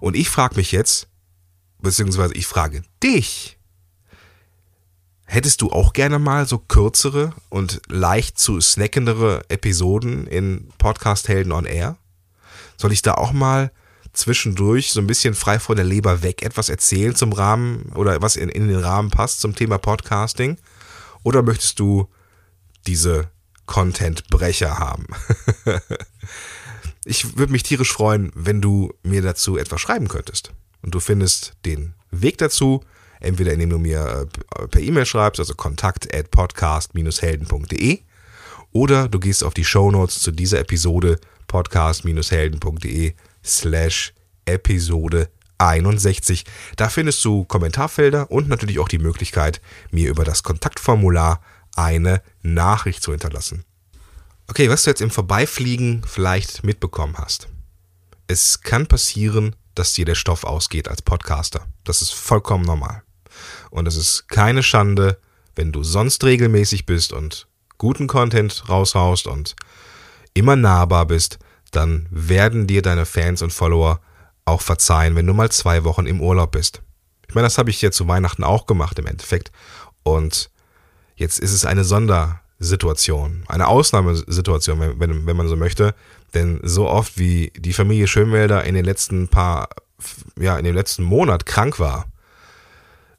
Und 0.00 0.16
ich 0.16 0.28
frage 0.28 0.56
mich 0.56 0.72
jetzt, 0.72 1.08
beziehungsweise 1.80 2.34
ich 2.34 2.46
frage 2.46 2.82
dich, 3.02 3.58
Hättest 5.30 5.60
du 5.60 5.70
auch 5.70 5.92
gerne 5.92 6.18
mal 6.18 6.48
so 6.48 6.56
kürzere 6.56 7.34
und 7.50 7.82
leicht 7.86 8.38
zu 8.38 8.62
snackendere 8.62 9.42
Episoden 9.50 10.26
in 10.26 10.70
Podcast 10.78 11.28
Helden 11.28 11.52
on 11.52 11.66
Air? 11.66 11.98
Soll 12.78 12.92
ich 12.94 13.02
da 13.02 13.12
auch 13.12 13.32
mal 13.32 13.70
zwischendurch 14.14 14.90
so 14.90 15.00
ein 15.00 15.06
bisschen 15.06 15.34
frei 15.34 15.58
von 15.58 15.76
der 15.76 15.84
Leber 15.84 16.22
weg 16.22 16.40
etwas 16.42 16.70
erzählen 16.70 17.14
zum 17.14 17.34
Rahmen 17.34 17.92
oder 17.94 18.22
was 18.22 18.36
in, 18.36 18.48
in 18.48 18.68
den 18.68 18.78
Rahmen 18.78 19.10
passt 19.10 19.42
zum 19.42 19.54
Thema 19.54 19.76
Podcasting? 19.76 20.56
Oder 21.24 21.42
möchtest 21.42 21.78
du 21.78 22.08
diese 22.86 23.30
Content-Brecher 23.66 24.78
haben? 24.78 25.08
ich 27.08 27.38
würde 27.38 27.52
mich 27.52 27.62
tierisch 27.62 27.92
freuen, 27.92 28.30
wenn 28.34 28.60
du 28.60 28.92
mir 29.02 29.22
dazu 29.22 29.56
etwas 29.56 29.80
schreiben 29.80 30.08
könntest. 30.08 30.52
Und 30.82 30.94
du 30.94 31.00
findest 31.00 31.54
den 31.64 31.94
Weg 32.10 32.38
dazu, 32.38 32.84
entweder 33.20 33.52
indem 33.52 33.70
du 33.70 33.78
mir 33.78 34.28
äh, 34.56 34.66
per 34.68 34.80
E-Mail 34.80 35.06
schreibst, 35.06 35.40
also 35.40 35.54
kontakt 35.54 36.14
at 36.14 36.30
podcast-helden.de 36.30 38.00
oder 38.70 39.08
du 39.08 39.18
gehst 39.18 39.42
auf 39.42 39.54
die 39.54 39.64
Show 39.64 39.90
Notes 39.90 40.20
zu 40.20 40.30
dieser 40.30 40.60
Episode 40.60 41.18
podcast-helden.de 41.46 43.14
slash 43.44 44.12
Episode 44.44 45.30
61. 45.56 46.44
Da 46.76 46.88
findest 46.88 47.24
du 47.24 47.44
Kommentarfelder 47.44 48.30
und 48.30 48.48
natürlich 48.48 48.78
auch 48.78 48.88
die 48.88 48.98
Möglichkeit, 48.98 49.60
mir 49.90 50.10
über 50.10 50.24
das 50.24 50.42
Kontaktformular 50.42 51.40
eine 51.74 52.22
Nachricht 52.42 53.02
zu 53.02 53.12
hinterlassen. 53.12 53.64
Okay, 54.50 54.70
was 54.70 54.82
du 54.82 54.90
jetzt 54.90 55.02
im 55.02 55.10
Vorbeifliegen 55.10 56.02
vielleicht 56.06 56.64
mitbekommen 56.64 57.16
hast. 57.18 57.48
Es 58.26 58.62
kann 58.62 58.86
passieren, 58.86 59.54
dass 59.74 59.92
dir 59.92 60.06
der 60.06 60.14
Stoff 60.14 60.44
ausgeht 60.44 60.88
als 60.88 61.02
Podcaster. 61.02 61.66
Das 61.84 62.00
ist 62.00 62.14
vollkommen 62.14 62.64
normal. 62.64 63.02
Und 63.70 63.86
es 63.86 63.94
ist 63.94 64.28
keine 64.28 64.62
Schande, 64.62 65.20
wenn 65.54 65.70
du 65.70 65.82
sonst 65.82 66.24
regelmäßig 66.24 66.86
bist 66.86 67.12
und 67.12 67.46
guten 67.76 68.06
Content 68.06 68.68
raushaust 68.70 69.26
und 69.26 69.54
immer 70.32 70.56
nahbar 70.56 71.06
bist, 71.06 71.38
dann 71.70 72.06
werden 72.10 72.66
dir 72.66 72.80
deine 72.80 73.04
Fans 73.04 73.42
und 73.42 73.52
Follower 73.52 74.00
auch 74.46 74.62
verzeihen, 74.62 75.14
wenn 75.14 75.26
du 75.26 75.34
mal 75.34 75.50
zwei 75.50 75.84
Wochen 75.84 76.06
im 76.06 76.22
Urlaub 76.22 76.52
bist. 76.52 76.80
Ich 77.28 77.34
meine, 77.34 77.46
das 77.46 77.58
habe 77.58 77.68
ich 77.68 77.82
ja 77.82 77.90
zu 77.90 78.08
Weihnachten 78.08 78.44
auch 78.44 78.64
gemacht 78.64 78.98
im 78.98 79.06
Endeffekt. 79.06 79.52
Und 80.04 80.50
jetzt 81.16 81.38
ist 81.38 81.52
es 81.52 81.66
eine 81.66 81.84
Sondersituation, 82.58 83.44
eine 83.46 83.68
Ausnahmesituation, 83.68 84.80
wenn, 84.80 85.00
wenn, 85.00 85.26
wenn 85.26 85.36
man 85.36 85.48
so 85.48 85.56
möchte. 85.56 85.94
Denn 86.34 86.60
so 86.62 86.88
oft 86.88 87.18
wie 87.18 87.52
die 87.56 87.72
Familie 87.72 88.06
Schönwälder 88.06 88.64
in 88.64 88.74
den 88.74 88.84
letzten 88.84 89.28
paar, 89.28 89.68
ja, 90.38 90.58
in 90.58 90.64
dem 90.64 90.74
letzten 90.74 91.04
Monat 91.04 91.46
krank 91.46 91.78
war, 91.78 92.06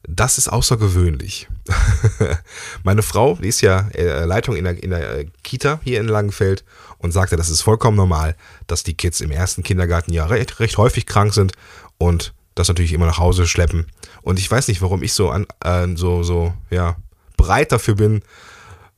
das 0.02 0.38
ist 0.38 0.48
außergewöhnlich. 0.48 1.48
Meine 2.84 3.02
Frau, 3.02 3.34
die 3.34 3.48
ist 3.48 3.60
ja 3.60 3.88
äh, 3.94 4.24
Leitung 4.24 4.56
in 4.56 4.64
der, 4.64 4.82
in 4.82 4.90
der 4.90 5.18
äh, 5.18 5.26
Kita 5.42 5.80
hier 5.84 6.00
in 6.00 6.08
Langenfeld 6.08 6.64
und 6.98 7.12
sagte, 7.12 7.36
das 7.36 7.50
ist 7.50 7.62
vollkommen 7.62 7.96
normal, 7.96 8.36
dass 8.66 8.82
die 8.82 8.94
Kids 8.94 9.20
im 9.20 9.30
ersten 9.30 9.62
Kindergartenjahr 9.62 10.30
recht, 10.30 10.60
recht 10.60 10.78
häufig 10.78 11.06
krank 11.06 11.34
sind 11.34 11.52
und 11.98 12.32
das 12.54 12.68
natürlich 12.68 12.92
immer 12.92 13.06
nach 13.06 13.18
Hause 13.18 13.46
schleppen. 13.46 13.86
Und 14.22 14.38
ich 14.38 14.50
weiß 14.50 14.68
nicht, 14.68 14.82
warum 14.82 15.02
ich 15.02 15.12
so 15.12 15.30
an, 15.30 15.46
äh, 15.64 15.86
so, 15.96 16.22
so, 16.22 16.54
ja, 16.70 16.96
bereit 17.36 17.72
dafür 17.72 17.94
bin, 17.94 18.22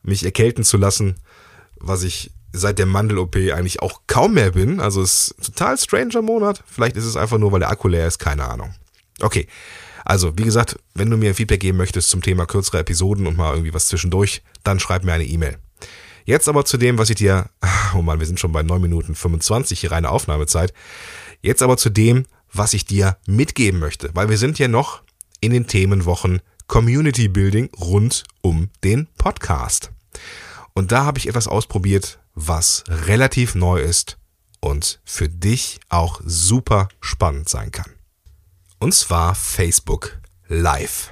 mich 0.03 0.25
erkälten 0.25 0.65
zu 0.65 0.77
lassen, 0.77 1.17
was 1.77 2.03
ich 2.03 2.33
seit 2.53 2.79
der 2.79 2.87
Mandel-OP 2.87 3.37
eigentlich 3.37 3.81
auch 3.81 4.03
kaum 4.07 4.35
mehr 4.35 4.53
bin. 4.53 4.81
Also 4.81 5.01
es 5.03 5.29
ist 5.29 5.55
total 5.55 5.79
stranger 5.79 6.23
Monat. 6.23 6.63
Vielleicht 6.67 6.97
ist 6.97 7.07
es 7.07 7.17
einfach 7.17 7.39
nur, 7.39 7.53
weil 7.53 7.61
der 7.61 7.71
Akku 7.71 7.89
leer 7.89 8.07
ist, 8.07 8.19
keine 8.19 8.49
Ahnung. 8.49 8.75
Okay, 9.21 9.47
also, 10.05 10.37
wie 10.37 10.45
gesagt, 10.45 10.79
wenn 10.95 11.11
du 11.11 11.17
mir 11.17 11.35
Feedback 11.35 11.61
geben 11.61 11.79
möchtest 11.79 12.09
zum 12.09 12.23
Thema 12.23 12.47
kürzere 12.47 12.79
Episoden 12.79 13.27
und 13.27 13.37
mal 13.37 13.53
irgendwie 13.53 13.75
was 13.75 13.89
zwischendurch, 13.89 14.43
dann 14.65 14.81
schreib 14.81 15.05
mir 15.05 15.13
eine 15.13 15.25
E-Mail. 15.25 15.59
Jetzt 16.25 16.49
aber 16.49 16.65
zu 16.65 16.77
dem, 16.77 16.99
was 16.99 17.11
ich 17.11 17.17
dir, 17.17 17.51
oh 17.95 18.03
Mann, 18.03 18.19
wir 18.19 18.27
sind 18.27 18.41
schon 18.41 18.53
bei 18.53 18.63
9 18.63 18.81
Minuten 18.81 19.15
25, 19.15 19.81
hier 19.81 19.93
reine 19.93 20.11
Aufnahmezeit. 20.11 20.73
Jetzt 21.41 21.63
aber 21.63 21.77
zu 21.77 21.91
dem, 21.91 22.27
was 22.53 22.75
ich 22.75 22.85
dir 22.85 23.17
mitgeben 23.27 23.81
möchte, 23.81 24.11
weil 24.15 24.29
wir 24.29 24.39
sind 24.39 24.59
ja 24.59 24.69
noch 24.69 25.03
in 25.41 25.53
den 25.53 25.67
Themenwochen 25.67 26.41
Community 26.73 27.29
Building 27.29 27.69
rund 27.79 28.25
um 28.41 28.71
den 28.83 29.07
Podcast. 29.19 29.93
Und 30.73 30.91
da 30.91 31.05
habe 31.05 31.19
ich 31.19 31.29
etwas 31.29 31.47
ausprobiert, 31.47 32.19
was 32.35 32.83
relativ 32.89 33.55
neu 33.55 33.79
ist 33.79 34.17
und 34.59 34.99
für 35.05 35.29
dich 35.29 35.81
auch 35.91 36.23
super 36.25 36.89
spannend 37.03 37.51
sein 37.51 37.73
kann. 37.73 37.93
Und 38.79 38.95
zwar 38.95 39.35
Facebook 39.35 40.19
Live. 40.49 41.11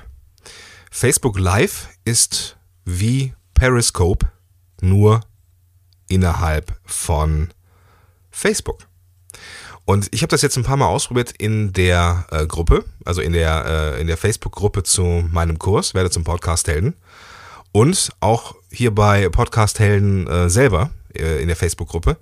Facebook 0.91 1.39
Live 1.39 1.91
ist 2.07 2.57
wie 2.87 3.35
Periscope 3.53 4.33
nur 4.81 5.21
innerhalb 6.09 6.75
von 6.87 7.53
Facebook. 8.31 8.90
Und 9.91 10.07
ich 10.13 10.23
habe 10.23 10.31
das 10.31 10.43
jetzt 10.43 10.57
ein 10.57 10.63
paar 10.63 10.77
Mal 10.77 10.87
ausprobiert 10.87 11.33
in 11.37 11.73
der 11.73 12.25
äh, 12.31 12.47
Gruppe, 12.47 12.85
also 13.05 13.21
in 13.21 13.33
der, 13.33 13.65
äh, 13.97 14.01
in 14.01 14.07
der 14.07 14.17
Facebook-Gruppe 14.17 14.85
zu 14.85 15.03
meinem 15.33 15.59
Kurs, 15.59 15.95
werde 15.95 16.11
zum 16.11 16.23
Podcast-Helden. 16.23 16.95
Und 17.73 18.13
auch 18.21 18.55
hier 18.71 18.95
bei 18.95 19.29
Podcast-Helden 19.29 20.29
äh, 20.29 20.49
selber 20.49 20.93
äh, 21.13 21.43
in 21.43 21.49
der 21.49 21.57
Facebook-Gruppe. 21.57 22.19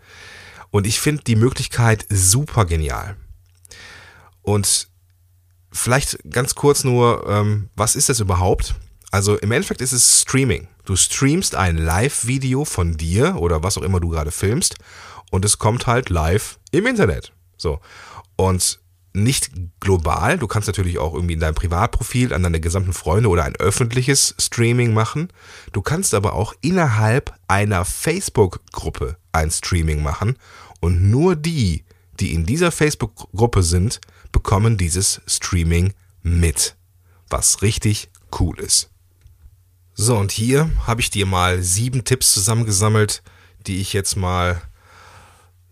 Und 0.70 0.86
ich 0.86 0.98
finde 0.98 1.24
die 1.24 1.36
Möglichkeit 1.36 2.06
super 2.08 2.64
genial. 2.64 3.16
Und 4.40 4.88
vielleicht 5.70 6.20
ganz 6.30 6.54
kurz 6.54 6.84
nur, 6.84 7.26
ähm, 7.28 7.68
was 7.76 7.96
ist 7.96 8.08
das 8.08 8.20
überhaupt? 8.20 8.76
Also 9.10 9.36
im 9.36 9.52
Endeffekt 9.52 9.82
ist 9.82 9.92
es 9.92 10.22
Streaming. 10.22 10.68
Du 10.86 10.96
streamst 10.96 11.54
ein 11.54 11.76
Live-Video 11.76 12.64
von 12.64 12.96
dir 12.96 13.36
oder 13.36 13.62
was 13.62 13.76
auch 13.76 13.82
immer 13.82 14.00
du 14.00 14.08
gerade 14.08 14.30
filmst 14.30 14.76
und 15.30 15.44
es 15.44 15.58
kommt 15.58 15.86
halt 15.86 16.08
live 16.08 16.58
im 16.70 16.86
Internet. 16.86 17.34
So. 17.58 17.80
Und 18.36 18.80
nicht 19.12 19.50
global. 19.80 20.38
Du 20.38 20.46
kannst 20.46 20.68
natürlich 20.68 20.98
auch 20.98 21.14
irgendwie 21.14 21.34
in 21.34 21.40
deinem 21.40 21.54
Privatprofil 21.54 22.32
an 22.32 22.42
deine 22.42 22.60
gesamten 22.60 22.92
Freunde 22.92 23.28
oder 23.28 23.44
ein 23.44 23.56
öffentliches 23.56 24.34
Streaming 24.38 24.94
machen. 24.94 25.28
Du 25.72 25.82
kannst 25.82 26.14
aber 26.14 26.34
auch 26.34 26.54
innerhalb 26.60 27.34
einer 27.48 27.84
Facebook-Gruppe 27.84 29.16
ein 29.32 29.50
Streaming 29.50 30.02
machen 30.02 30.38
und 30.80 31.10
nur 31.10 31.36
die, 31.36 31.84
die 32.20 32.32
in 32.32 32.46
dieser 32.46 32.70
Facebook-Gruppe 32.70 33.62
sind, 33.62 34.00
bekommen 34.32 34.76
dieses 34.76 35.20
Streaming 35.26 35.92
mit. 36.22 36.76
Was 37.28 37.62
richtig 37.62 38.10
cool 38.38 38.58
ist. 38.60 38.90
So, 39.94 40.16
und 40.16 40.30
hier 40.30 40.70
habe 40.86 41.00
ich 41.00 41.10
dir 41.10 41.26
mal 41.26 41.62
sieben 41.62 42.04
Tipps 42.04 42.32
zusammengesammelt, 42.32 43.22
die 43.66 43.80
ich 43.80 43.92
jetzt 43.92 44.16
mal 44.16 44.62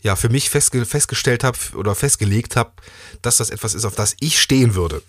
ja, 0.06 0.14
für 0.14 0.28
mich 0.28 0.50
festge 0.50 0.86
festgestellt 0.86 1.42
habe 1.42 1.58
oder 1.74 1.96
festgelegt 1.96 2.54
habe, 2.54 2.70
dass 3.22 3.38
das 3.38 3.50
etwas 3.50 3.74
ist, 3.74 3.84
auf 3.84 3.96
das 3.96 4.14
ich 4.20 4.40
stehen 4.40 4.76
würde. 4.76 5.02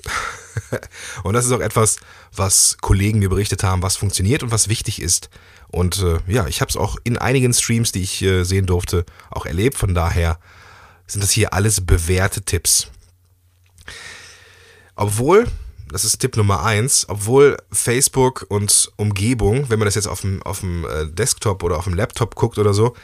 und 1.24 1.36
das 1.36 1.46
ist 1.46 1.51
auch 1.51 1.60
etwas, 1.60 1.98
was 2.36 2.77
Kollegen 2.82 3.20
mir 3.20 3.30
berichtet 3.30 3.63
haben, 3.63 3.84
was 3.84 3.96
funktioniert 3.96 4.42
und 4.42 4.50
was 4.50 4.70
wichtig 4.70 5.00
ist. 5.00 5.30
Und 5.68 6.01
äh, 6.01 6.18
ja, 6.25 6.48
ich 6.48 6.62
habe 6.62 6.70
es 6.70 6.77
auch 6.77 6.98
in 7.04 7.20
einigen 7.20 7.54
Streams, 7.54 7.92
die 7.92 8.01
ich 8.01 8.24
äh, 8.24 8.44
sehen 8.44 8.66
durfte, 8.66 9.06
auch 9.30 9.46
erlebt. 9.46 9.77
Von 9.77 9.94
daher 9.94 10.39
sind 11.06 11.24
das 11.24 11.30
hier 11.30 11.54
alles 11.54 11.86
bewährte 11.86 12.42
Tipps. 12.42 12.88
Obwohl, 14.96 15.46
das 15.92 16.06
ist 16.06 16.18
Tipp 16.18 16.38
Nummer 16.38 16.63
eins, 16.63 17.06
obwohl 17.08 17.58
Facebook 17.72 18.48
und 18.50 18.92
Umgebung, 18.96 19.70
wenn 19.70 19.77
man 19.77 19.86
das 19.86 19.94
jetzt 19.94 20.08
auf 20.08 20.22
dem, 20.22 20.42
auf 20.42 20.62
dem 20.62 20.86
äh, 20.86 21.06
Desktop 21.06 21.62
oder 21.62 21.77
auf 21.77 21.84
dem 21.84 21.94
Laptop 21.94 22.34
guckt 22.34 22.58
oder 22.58 22.74
so, 22.74 22.96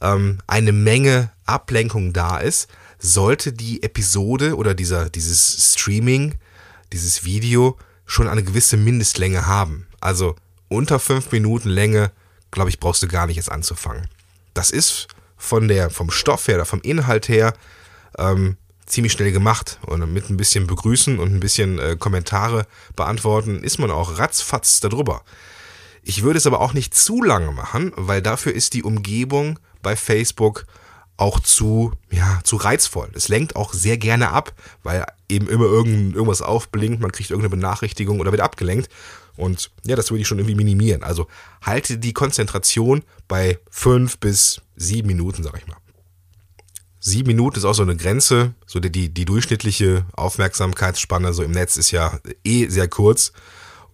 ähm, 0.00 0.38
eine 0.46 0.72
Menge 0.72 1.30
Ablenkung 1.46 2.12
da 2.12 2.38
ist, 2.38 2.68
sollte 2.98 3.52
die 3.52 3.82
Episode 3.82 4.56
oder 4.56 4.74
dieser, 4.74 5.08
dieses 5.08 5.72
Streaming, 5.72 6.34
dieses 6.92 7.24
Video 7.24 7.78
schon 8.06 8.28
eine 8.28 8.42
gewisse 8.42 8.76
Mindestlänge 8.76 9.46
haben. 9.46 9.86
Also 10.00 10.36
unter 10.68 10.98
fünf 10.98 11.30
Minuten 11.32 11.68
Länge, 11.68 12.10
glaube 12.50 12.70
ich, 12.70 12.80
brauchst 12.80 13.02
du 13.02 13.08
gar 13.08 13.26
nicht 13.26 13.36
jetzt 13.36 13.52
anzufangen. 13.52 14.08
Das 14.54 14.70
ist 14.70 15.08
von 15.36 15.68
der, 15.68 15.90
vom 15.90 16.10
Stoff 16.10 16.48
her 16.48 16.56
oder 16.56 16.64
vom 16.64 16.80
Inhalt 16.80 17.28
her 17.28 17.54
ähm, 18.18 18.56
ziemlich 18.86 19.12
schnell 19.12 19.32
gemacht. 19.32 19.78
Und 19.82 20.12
mit 20.12 20.30
ein 20.30 20.36
bisschen 20.36 20.66
Begrüßen 20.66 21.18
und 21.18 21.32
ein 21.34 21.40
bisschen 21.40 21.78
äh, 21.78 21.96
Kommentare 21.98 22.66
beantworten, 22.96 23.62
ist 23.62 23.78
man 23.78 23.90
auch 23.90 24.18
ratzfatz 24.18 24.80
darüber. 24.80 25.22
Ich 26.02 26.22
würde 26.22 26.38
es 26.38 26.46
aber 26.46 26.60
auch 26.60 26.72
nicht 26.72 26.94
zu 26.94 27.22
lange 27.22 27.52
machen, 27.52 27.92
weil 27.96 28.22
dafür 28.22 28.54
ist 28.54 28.74
die 28.74 28.82
Umgebung 28.82 29.58
bei 29.82 29.96
Facebook 29.96 30.66
auch 31.16 31.40
zu, 31.40 31.92
ja, 32.10 32.40
zu 32.44 32.56
reizvoll. 32.56 33.10
Es 33.12 33.28
lenkt 33.28 33.56
auch 33.56 33.74
sehr 33.74 33.98
gerne 33.98 34.30
ab, 34.30 34.54
weil 34.82 35.04
eben 35.28 35.48
immer 35.48 35.64
irgend, 35.64 36.14
irgendwas 36.14 36.42
aufblinkt, 36.42 37.00
man 37.00 37.12
kriegt 37.12 37.30
irgendeine 37.30 37.56
Benachrichtigung 37.56 38.20
oder 38.20 38.30
wird 38.30 38.40
abgelenkt. 38.40 38.88
Und 39.36 39.70
ja, 39.84 39.96
das 39.96 40.10
würde 40.10 40.22
ich 40.22 40.28
schon 40.28 40.38
irgendwie 40.38 40.54
minimieren. 40.54 41.02
Also 41.02 41.26
halte 41.62 41.98
die 41.98 42.12
Konzentration 42.12 43.02
bei 43.26 43.58
fünf 43.70 44.18
bis 44.18 44.60
sieben 44.76 45.08
Minuten, 45.08 45.42
sag 45.42 45.56
ich 45.58 45.66
mal. 45.66 45.76
Sieben 47.00 47.28
Minuten 47.28 47.58
ist 47.58 47.64
auch 47.64 47.74
so 47.74 47.82
eine 47.82 47.96
Grenze, 47.96 48.54
so 48.66 48.80
die, 48.80 48.90
die, 48.90 49.24
durchschnittliche 49.24 50.04
Aufmerksamkeitsspanne 50.14 51.32
so 51.32 51.44
im 51.44 51.52
Netz 51.52 51.76
ist 51.76 51.92
ja 51.92 52.18
eh 52.44 52.66
sehr 52.68 52.88
kurz 52.88 53.32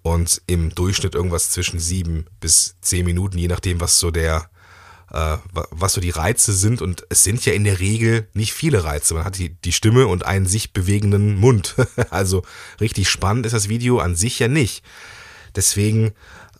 und 0.04 0.42
im 0.46 0.74
Durchschnitt 0.74 1.14
irgendwas 1.14 1.48
zwischen 1.48 1.80
sieben 1.80 2.26
bis 2.38 2.76
zehn 2.82 3.06
Minuten, 3.06 3.38
je 3.38 3.48
nachdem, 3.48 3.80
was 3.80 3.98
so 3.98 4.10
der, 4.10 4.50
äh, 5.10 5.38
was 5.70 5.94
so 5.94 6.00
die 6.02 6.10
Reize 6.10 6.52
sind. 6.52 6.82
Und 6.82 7.06
es 7.08 7.22
sind 7.22 7.42
ja 7.46 7.54
in 7.54 7.64
der 7.64 7.80
Regel 7.80 8.28
nicht 8.34 8.52
viele 8.52 8.84
Reize. 8.84 9.14
Man 9.14 9.24
hat 9.24 9.38
die, 9.38 9.54
die 9.62 9.72
Stimme 9.72 10.06
und 10.06 10.26
einen 10.26 10.44
sich 10.44 10.74
bewegenden 10.74 11.36
Mund. 11.36 11.74
also 12.10 12.42
richtig 12.82 13.08
spannend 13.08 13.46
ist 13.46 13.52
das 13.52 13.70
Video 13.70 13.98
an 13.98 14.14
sich 14.14 14.38
ja 14.38 14.46
nicht. 14.46 14.84
Deswegen 15.56 16.12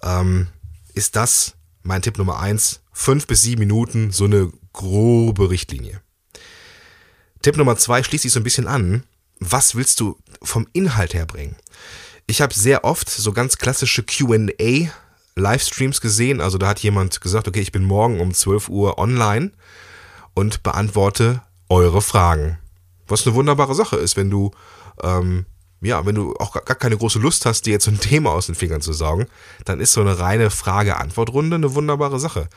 ähm, 0.03 0.47
ist 0.95 1.15
das 1.15 1.57
mein 1.83 2.01
Tipp 2.01 2.17
Nummer 2.17 2.41
eins. 2.41 2.81
Fünf 2.93 3.27
bis 3.27 3.43
sieben 3.43 3.61
Minuten, 3.61 4.11
so 4.11 4.25
eine 4.25 4.51
grobe 4.73 5.51
Richtlinie. 5.51 6.01
Tipp 7.43 7.59
Nummer 7.59 7.77
zwei 7.77 8.03
schließt 8.03 8.23
sich 8.23 8.33
so 8.33 8.41
ein 8.41 8.45
bisschen 8.45 8.69
an. 8.69 9.05
Was 9.39 9.75
willst 9.75 10.01
du 10.01 10.17
vom 10.43 10.67
Inhalt 10.73 11.13
her 11.13 11.27
bringen? 11.27 11.57
Ich 12.27 12.41
habe 12.41 12.55
sehr 12.55 12.85
oft 12.85 13.11
so 13.11 13.33
ganz 13.33 13.59
klassische 13.59 14.03
QA 14.03 14.91
Livestreams 15.37 16.01
gesehen. 16.01 16.41
Also 16.41 16.59
da 16.59 16.69
hat 16.69 16.81
jemand 16.81 17.21
gesagt, 17.21 17.49
okay, 17.49 17.61
ich 17.61 17.73
bin 17.73 17.85
morgen 17.85 18.21
um 18.21 18.33
12 18.33 18.69
Uhr 18.69 18.99
online 18.99 19.53
und 20.33 20.63
beantworte 20.63 21.43
eure 21.69 22.03
Fragen. 22.03 22.59
Was 23.07 23.27
eine 23.27 23.35
wunderbare 23.35 23.75
Sache 23.75 23.97
ist, 23.97 24.17
wenn 24.17 24.31
du, 24.31 24.53
ähm, 25.03 25.45
ja, 25.81 26.07
wenn 26.07 26.15
du 26.15 26.35
auch 26.37 26.53
gar 26.53 26.77
keine 26.77 26.97
große 26.97 27.19
Lust 27.19 27.45
hast, 27.45 27.67
dir 27.67 27.73
jetzt 27.73 27.85
so 27.85 27.91
ein 27.91 28.01
Thema 28.01 28.31
aus 28.31 28.47
den 28.47 28.55
Fingern 28.55 28.81
zu 28.81 28.93
saugen, 28.93 29.27
dann 29.65 29.81
ist 29.81 29.93
so 29.93 30.01
eine 30.01 30.19
reine 30.19 30.51
Frage-Antwort-Runde 30.51 31.57
eine 31.57 31.75
wunderbare 31.75 32.19
Sache. 32.19 32.49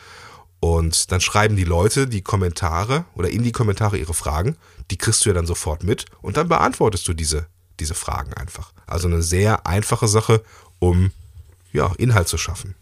Und 0.59 1.11
dann 1.11 1.21
schreiben 1.21 1.55
die 1.55 1.65
Leute 1.65 2.07
die 2.07 2.21
Kommentare 2.21 3.05
oder 3.15 3.29
in 3.29 3.43
die 3.43 3.51
Kommentare 3.51 3.97
ihre 3.97 4.13
Fragen, 4.13 4.55
die 4.89 4.97
kriegst 4.97 5.25
du 5.25 5.29
ja 5.29 5.35
dann 5.35 5.45
sofort 5.45 5.83
mit 5.83 6.05
und 6.21 6.37
dann 6.37 6.47
beantwortest 6.47 7.07
du 7.07 7.13
diese, 7.13 7.47
diese 7.79 7.93
Fragen 7.93 8.33
einfach. 8.33 8.71
Also 8.85 9.07
eine 9.07 9.21
sehr 9.21 9.65
einfache 9.65 10.07
Sache, 10.07 10.43
um 10.79 11.11
ja, 11.71 11.91
Inhalt 11.97 12.27
zu 12.27 12.37
schaffen. 12.37 12.75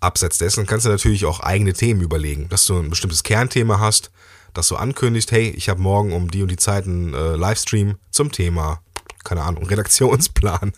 Abseits 0.00 0.38
dessen 0.38 0.66
kannst 0.66 0.86
du 0.86 0.90
natürlich 0.90 1.24
auch 1.24 1.40
eigene 1.40 1.72
Themen 1.72 2.00
überlegen, 2.00 2.48
dass 2.48 2.66
du 2.66 2.78
ein 2.78 2.90
bestimmtes 2.90 3.22
Kernthema 3.22 3.78
hast, 3.78 4.10
dass 4.54 4.68
du 4.68 4.76
ankündigst, 4.76 5.32
hey, 5.32 5.50
ich 5.50 5.68
habe 5.68 5.80
morgen 5.80 6.12
um 6.12 6.30
die 6.30 6.42
und 6.42 6.50
die 6.50 6.56
Zeit 6.56 6.84
einen 6.84 7.12
äh, 7.12 7.36
Livestream 7.36 7.96
zum 8.10 8.30
Thema, 8.30 8.80
keine 9.24 9.42
Ahnung, 9.42 9.66
Redaktionsplan. 9.66 10.72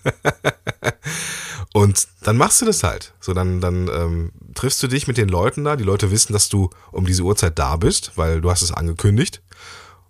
und 1.75 2.09
dann 2.23 2.37
machst 2.37 2.61
du 2.61 2.67
das 2.67 2.83
halt. 2.83 3.13
So, 3.21 3.35
dann, 3.35 3.61
dann 3.61 3.89
ähm, 3.89 4.33
triffst 4.55 4.83
du 4.83 4.89
dich 4.89 5.07
mit 5.07 5.17
den 5.17 5.29
Leuten 5.29 5.65
da. 5.65 5.77
Die 5.77 5.85
Leute 5.85 6.11
wissen, 6.11 6.33
dass 6.33 6.49
du 6.49 6.71
um 6.91 7.07
diese 7.07 7.23
Uhrzeit 7.23 7.59
da 7.59 7.77
bist, 7.77 8.13
weil 8.17 8.41
du 8.41 8.51
hast 8.51 8.63
es 8.63 8.73
angekündigt 8.73 9.43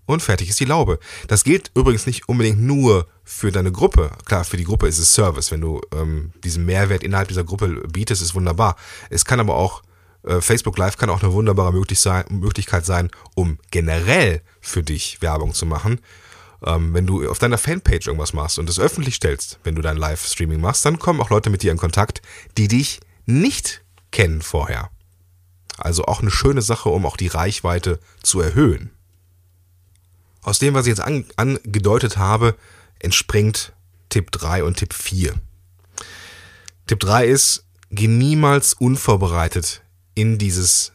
und 0.08 0.22
fertig 0.22 0.48
ist 0.48 0.58
die 0.58 0.64
Laube. 0.64 0.98
Das 1.28 1.44
gilt 1.44 1.70
übrigens 1.74 2.06
nicht 2.06 2.28
unbedingt 2.28 2.60
nur 2.60 3.06
für 3.24 3.52
deine 3.52 3.70
Gruppe. 3.70 4.10
Klar, 4.24 4.42
für 4.44 4.56
die 4.56 4.64
Gruppe 4.64 4.88
ist 4.88 4.98
es 4.98 5.12
Service. 5.12 5.50
Wenn 5.50 5.60
du 5.60 5.82
ähm, 5.94 6.32
diesen 6.42 6.64
Mehrwert 6.64 7.02
innerhalb 7.02 7.28
dieser 7.28 7.44
Gruppe 7.44 7.86
bietest, 7.92 8.22
ist 8.22 8.34
wunderbar. 8.34 8.76
Es 9.10 9.26
kann 9.26 9.38
aber 9.38 9.54
auch, 9.54 9.82
äh, 10.24 10.40
Facebook 10.40 10.78
Live 10.78 10.96
kann 10.96 11.10
auch 11.10 11.22
eine 11.22 11.34
wunderbare 11.34 11.74
möglich 11.74 12.00
sein, 12.00 12.24
Möglichkeit 12.30 12.86
sein, 12.86 13.10
um 13.34 13.58
generell 13.70 14.40
für 14.62 14.82
dich 14.82 15.20
Werbung 15.20 15.52
zu 15.52 15.66
machen. 15.66 16.00
Ähm, 16.64 16.94
wenn 16.94 17.06
du 17.06 17.28
auf 17.28 17.38
deiner 17.38 17.58
Fanpage 17.58 18.06
irgendwas 18.06 18.32
machst 18.32 18.58
und 18.58 18.70
es 18.70 18.80
öffentlich 18.80 19.16
stellst, 19.16 19.60
wenn 19.62 19.74
du 19.74 19.82
dein 19.82 19.98
Livestreaming 19.98 20.60
machst, 20.60 20.86
dann 20.86 20.98
kommen 20.98 21.20
auch 21.20 21.30
Leute 21.30 21.50
mit 21.50 21.62
dir 21.62 21.70
in 21.70 21.78
Kontakt, 21.78 22.22
die 22.56 22.66
dich 22.66 23.00
nicht 23.26 23.82
kennen 24.10 24.40
vorher. 24.40 24.88
Also 25.76 26.06
auch 26.06 26.22
eine 26.22 26.30
schöne 26.30 26.62
Sache, 26.62 26.88
um 26.88 27.04
auch 27.04 27.18
die 27.18 27.28
Reichweite 27.28 28.00
zu 28.22 28.40
erhöhen. 28.40 28.90
Aus 30.48 30.58
dem, 30.58 30.72
was 30.72 30.86
ich 30.86 30.92
jetzt 30.92 31.02
an, 31.02 31.26
angedeutet 31.36 32.16
habe, 32.16 32.56
entspringt 33.00 33.74
Tipp 34.08 34.30
3 34.30 34.64
und 34.64 34.78
Tipp 34.78 34.94
4. 34.94 35.34
Tipp 36.86 37.00
3 37.00 37.26
ist, 37.26 37.66
geh 37.90 38.08
niemals 38.08 38.72
unvorbereitet 38.72 39.82
in 40.14 40.38
dieses, 40.38 40.92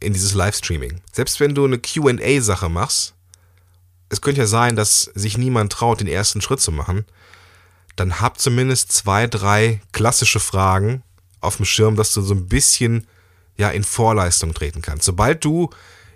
in 0.00 0.12
dieses 0.12 0.34
Livestreaming. 0.34 1.00
Selbst 1.12 1.38
wenn 1.38 1.54
du 1.54 1.64
eine 1.64 1.78
QA-Sache 1.78 2.68
machst, 2.68 3.14
es 4.08 4.20
könnte 4.20 4.40
ja 4.40 4.48
sein, 4.48 4.74
dass 4.74 5.02
sich 5.14 5.38
niemand 5.38 5.72
traut, 5.72 6.00
den 6.00 6.08
ersten 6.08 6.40
Schritt 6.40 6.60
zu 6.60 6.72
machen, 6.72 7.04
dann 7.94 8.20
hab 8.20 8.40
zumindest 8.40 8.90
zwei, 8.90 9.28
drei 9.28 9.82
klassische 9.92 10.40
Fragen 10.40 11.04
auf 11.40 11.58
dem 11.58 11.64
Schirm, 11.64 11.94
dass 11.94 12.12
du 12.12 12.22
so 12.22 12.34
ein 12.34 12.48
bisschen 12.48 13.06
ja 13.56 13.70
in 13.70 13.84
Vorleistung 13.84 14.52
treten 14.52 14.82
kannst. 14.82 15.04
Sobald 15.04 15.44
du 15.44 15.70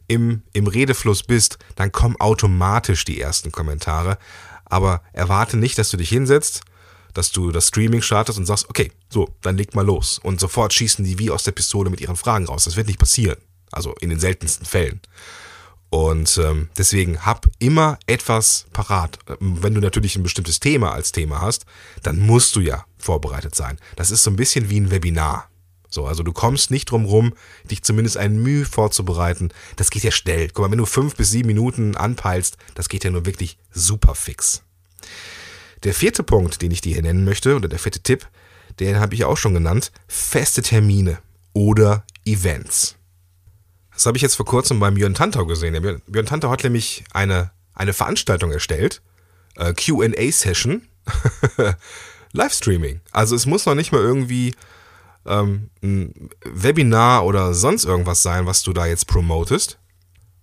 im, 0.09 0.43
im 0.53 0.67
Redefluss 0.67 1.23
bist, 1.23 1.59
dann 1.77 1.93
kommen 1.93 2.17
automatisch 2.19 3.05
die 3.05 3.21
ersten 3.21 3.53
Kommentare. 3.53 4.19
Aber 4.65 5.03
erwarte 5.13 5.57
nicht, 5.57 5.79
dass 5.79 5.91
du 5.91 5.97
dich 5.97 6.09
hinsetzt, 6.09 6.63
dass 7.15 7.31
du 7.31 7.53
das 7.53 7.69
Streaming 7.69 8.03
startest 8.03 8.39
und 8.39 8.47
sagst, 8.47 8.69
okay, 8.69 8.93
so, 9.09 9.35
dann 9.43 9.57
leg 9.57 9.75
mal 9.75 9.87
los. 9.87 10.19
Und 10.23 10.41
sofort 10.41 10.75
schießen 10.75 11.05
die 11.05 11.19
wie 11.19 11.31
aus 11.31 11.45
der 11.45 11.53
Pistole 11.53 11.91
mit 11.91 12.01
ihren 12.01 12.17
Fragen 12.17 12.47
raus. 12.47 12.65
Das 12.65 12.77
wird 12.77 12.87
nicht 12.87 12.99
passieren. 12.99 13.39
Also 13.71 13.95
in 14.01 14.11
den 14.11 14.21
seltensten 14.21 14.67
Fällen. 14.67 15.01
Und 15.91 16.39
ähm, 16.39 16.69
deswegen 16.77 17.25
hab 17.25 17.47
immer 17.59 17.99
etwas 18.07 18.67
parat. 18.73 19.19
Wenn 19.41 19.75
du 19.75 19.81
natürlich 19.81 20.17
ein 20.17 20.23
bestimmtes 20.23 20.61
Thema 20.61 20.93
als 20.93 21.13
Thema 21.13 21.41
hast, 21.41 21.65
dann 22.03 22.19
musst 22.19 22.55
du 22.57 22.61
ja 22.61 22.85
vorbereitet 22.99 23.55
sein. 23.55 23.79
Das 23.97 24.11
ist 24.11 24.23
so 24.23 24.31
ein 24.31 24.37
bisschen 24.37 24.69
wie 24.69 24.81
ein 24.81 24.91
Webinar. 24.91 25.49
So, 25.91 26.07
also 26.07 26.23
du 26.23 26.33
kommst 26.33 26.71
nicht 26.71 26.91
drum 26.91 27.07
rum, 27.07 27.35
dich 27.71 27.83
zumindest 27.83 28.17
ein 28.17 28.43
Mühe 28.43 28.65
vorzubereiten. 28.65 29.51
Das 29.77 29.91
geht 29.91 30.03
ja 30.03 30.11
schnell. 30.11 30.49
Guck 30.49 30.65
mal, 30.65 30.71
wenn 30.71 30.79
du 30.79 30.87
fünf 30.87 31.17
bis 31.17 31.31
sieben 31.31 31.49
Minuten 31.49 31.97
anpeilst, 31.97 32.59
das 32.75 32.89
geht 32.89 33.05
ja 33.05 33.11
nur 33.11 33.25
wirklich 33.25 33.59
super 33.73 34.15
fix. 34.15 34.63
Der 35.85 35.95
vierte 35.95 36.23
Punkt, 36.23 36.61
den 36.61 36.71
ich 36.73 36.81
dir 36.81 36.95
hier 36.95 37.03
nennen 37.03 37.25
möchte, 37.25 37.57
oder 37.57 37.69
der 37.69 37.79
vierte 37.79 38.01
Tipp, 38.01 38.29
den 38.81 39.01
habe 39.01 39.15
ich 39.15 39.25
auch 39.25 39.37
schon 39.37 39.55
genannt, 39.55 39.93
feste 40.07 40.63
Termine 40.63 41.19
oder 41.53 42.05
Events. 42.25 42.97
Das 43.93 44.07
habe 44.07 44.17
ich 44.17 44.23
jetzt 44.23 44.37
vor 44.37 44.47
kurzem 44.47 44.79
beim 44.79 44.95
Björn 44.95 45.15
Tantau 45.15 45.47
gesehen. 45.47 45.73
Der 45.73 45.81
Björn, 45.81 46.27
Tantau 46.27 46.51
hat 46.51 46.63
nämlich 46.63 47.05
eine, 47.13 47.51
eine 47.75 47.93
Veranstaltung 47.93 48.53
erstellt, 48.53 49.03
äh, 49.57 49.73
QA-Session, 49.73 50.83
Livestreaming. 52.33 53.01
Also 53.11 53.35
es 53.35 53.47
muss 53.47 53.67
noch 53.67 53.75
nicht 53.75 53.91
mal 53.91 54.01
irgendwie 54.01 54.55
ähm, 55.29 55.71
ein 55.83 56.31
Webinar 56.45 57.25
oder 57.25 57.55
sonst 57.55 57.85
irgendwas 57.85 58.23
sein, 58.23 58.47
was 58.47 58.63
du 58.63 58.73
da 58.73 58.87
jetzt 58.87 59.07
promotest. 59.07 59.79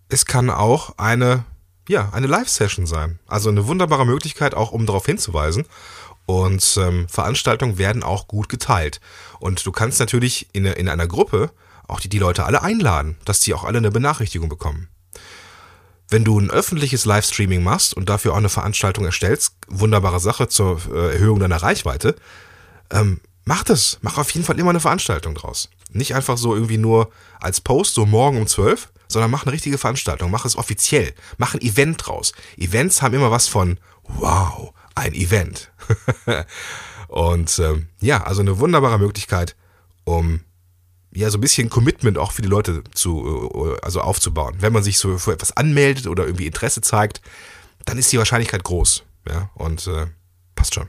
Es 0.08 0.26
kann 0.26 0.50
auch 0.50 0.98
eine, 0.98 1.46
ja, 1.90 2.10
eine 2.12 2.28
Live-Session 2.28 2.86
sein. 2.86 3.20
Also 3.28 3.50
eine 3.50 3.68
wunderbare 3.68 4.06
Möglichkeit, 4.06 4.54
auch 4.54 4.72
um 4.72 4.86
darauf 4.86 5.06
hinzuweisen. 5.06 5.66
Und 6.26 6.78
ähm, 6.78 7.08
Veranstaltungen 7.08 7.78
werden 7.78 8.04
auch 8.04 8.28
gut 8.28 8.50
geteilt. 8.50 9.00
Und 9.40 9.66
du 9.66 9.72
kannst 9.72 10.00
natürlich 10.00 10.48
in, 10.54 10.66
in 10.66 10.90
einer 10.90 11.08
Gruppe 11.08 11.52
auch 11.88 12.00
die, 12.00 12.10
die 12.10 12.20
Leute 12.20 12.46
alle 12.46 12.64
einladen, 12.64 13.18
dass 13.26 13.42
die 13.42 13.54
auch 13.54 13.64
alle 13.64 13.78
eine 13.78 13.92
Benachrichtigung 13.92 14.50
bekommen. 14.50 14.88
Wenn 16.10 16.24
du 16.24 16.40
ein 16.40 16.52
öffentliches 16.52 17.06
Livestreaming 17.06 17.64
machst 17.64 17.96
und 17.96 18.10
dafür 18.10 18.34
auch 18.34 18.38
eine 18.38 18.50
Veranstaltung 18.50 19.06
erstellst, 19.06 19.56
wunderbare 19.68 20.20
Sache 20.20 20.48
zur 20.48 20.80
äh, 20.92 21.14
Erhöhung 21.14 21.40
deiner 21.40 21.62
Reichweite, 21.62 22.16
ähm, 22.92 23.22
mach 23.46 23.64
das. 23.64 24.00
Mach 24.02 24.18
auf 24.18 24.30
jeden 24.32 24.46
Fall 24.46 24.60
immer 24.60 24.72
eine 24.72 24.80
Veranstaltung 24.80 25.36
draus. 25.36 25.70
Nicht 25.92 26.14
einfach 26.14 26.38
so 26.38 26.54
irgendwie 26.54 26.78
nur 26.78 27.10
als 27.40 27.62
Post, 27.62 27.94
so 27.96 28.06
morgen 28.06 28.38
um 28.38 28.48
12, 28.48 28.92
sondern 29.08 29.32
mach 29.32 29.44
eine 29.44 29.54
richtige 29.54 29.78
Veranstaltung. 29.78 30.32
Mach 30.32 30.46
es 30.46 30.58
offiziell. 30.58 31.14
Mach 31.38 31.54
ein 31.54 31.62
Event 31.62 32.06
draus. 32.06 32.34
Events 32.58 33.02
haben 33.02 33.14
immer 33.14 33.32
was 33.32 33.48
von, 33.48 33.80
wow, 34.04 34.74
ein 34.96 35.14
Event. 35.14 35.72
und 37.08 37.60
ähm, 37.60 37.88
ja, 38.02 38.24
also 38.24 38.42
eine 38.42 38.60
wunderbare 38.60 39.00
Möglichkeit, 39.00 39.56
um 40.04 40.42
ja 41.14 41.30
so 41.30 41.38
ein 41.38 41.42
bisschen 41.42 41.70
Commitment 41.70 42.18
auch 42.18 42.32
für 42.32 42.42
die 42.42 42.50
Leute 42.50 42.84
zu 42.94 43.52
äh, 43.54 43.86
also 43.86 44.02
aufzubauen. 44.02 44.56
Wenn 44.60 44.74
man 44.74 44.84
sich 44.84 44.98
so 44.98 45.18
für 45.18 45.34
etwas 45.34 45.56
anmeldet 45.56 46.08
oder 46.08 46.26
irgendwie 46.26 46.48
Interesse 46.48 46.82
zeigt, 46.82 47.22
dann 47.86 47.98
ist 47.98 48.12
die 48.12 48.18
Wahrscheinlichkeit 48.18 48.64
groß. 48.64 49.04
Ja, 49.30 49.50
und 49.56 49.88
äh, 49.88 50.08
passt 50.56 50.76
schon. 50.76 50.88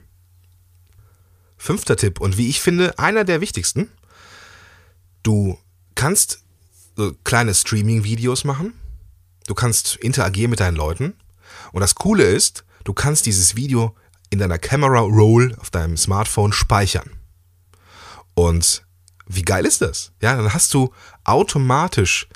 Fünfter 1.67 1.97
Tipp 1.97 2.21
und 2.21 2.39
wie 2.39 2.49
ich 2.49 2.61
finde, 2.61 2.97
einer 2.97 3.25
der 3.25 3.41
wichtigsten. 3.41 3.91
Du 5.25 5.59
kannst 5.97 6.45
so 6.95 7.13
kleine 7.25 7.55
Streaming-Videos 7.55 8.45
machen. 8.45 8.73
Du 9.49 9.55
kannst 9.55 9.97
interagieren 9.97 10.51
mit 10.51 10.61
deinen 10.61 10.77
Leuten. 10.77 11.15
Und 11.73 11.81
das 11.81 11.97
Coole 11.97 12.23
ist, 12.23 12.65
du 12.85 12.93
kannst 12.93 13.27
dieses 13.27 13.57
Video 13.57 13.97
in 14.31 14.39
deiner 14.39 14.59
Camera 14.59 15.01
Roll 15.01 15.57
auf 15.59 15.71
deinem 15.71 15.97
Smartphone 15.97 16.53
speichern. 16.53 17.11
Und 18.35 18.87
wie 19.27 19.43
geil 19.43 19.67
ist 19.67 19.83
das? 19.83 20.13
Ja, 20.23 20.37
dann 20.37 20.55
hast 20.55 20.73
du 20.73 20.93
automatisch 21.25 22.29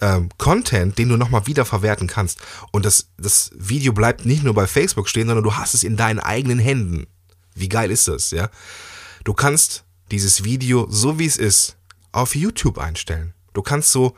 ähm, 0.00 0.30
Content, 0.38 0.96
den 0.96 1.10
du 1.10 1.18
nochmal 1.18 1.46
wiederverwerten 1.46 2.06
kannst. 2.06 2.40
Und 2.72 2.86
das, 2.86 3.10
das 3.18 3.50
Video 3.54 3.92
bleibt 3.92 4.24
nicht 4.24 4.44
nur 4.44 4.54
bei 4.54 4.66
Facebook 4.66 5.10
stehen, 5.10 5.26
sondern 5.26 5.44
du 5.44 5.56
hast 5.56 5.74
es 5.74 5.84
in 5.84 5.98
deinen 5.98 6.20
eigenen 6.20 6.58
Händen. 6.58 7.06
Wie 7.60 7.68
geil 7.68 7.90
ist 7.90 8.08
das, 8.08 8.30
ja? 8.30 8.50
Du 9.24 9.34
kannst 9.34 9.84
dieses 10.10 10.44
Video, 10.44 10.86
so 10.90 11.18
wie 11.18 11.26
es 11.26 11.36
ist, 11.36 11.76
auf 12.12 12.34
YouTube 12.34 12.78
einstellen. 12.78 13.34
Du 13.52 13.62
kannst 13.62 13.92
so 13.92 14.14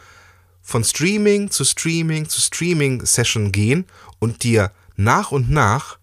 von 0.62 0.84
Streaming 0.84 1.50
zu 1.50 1.64
Streaming 1.64 2.28
zu 2.28 2.40
Streaming-Session 2.40 3.52
gehen 3.52 3.86
und 4.18 4.42
dir 4.44 4.72
nach 4.96 5.32
und 5.32 5.50
nach 5.50 5.98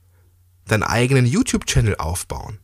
deinen 0.68 0.84
eigenen 0.84 1.26
YouTube-Channel 1.26 1.96
aufbauen. 1.98 2.60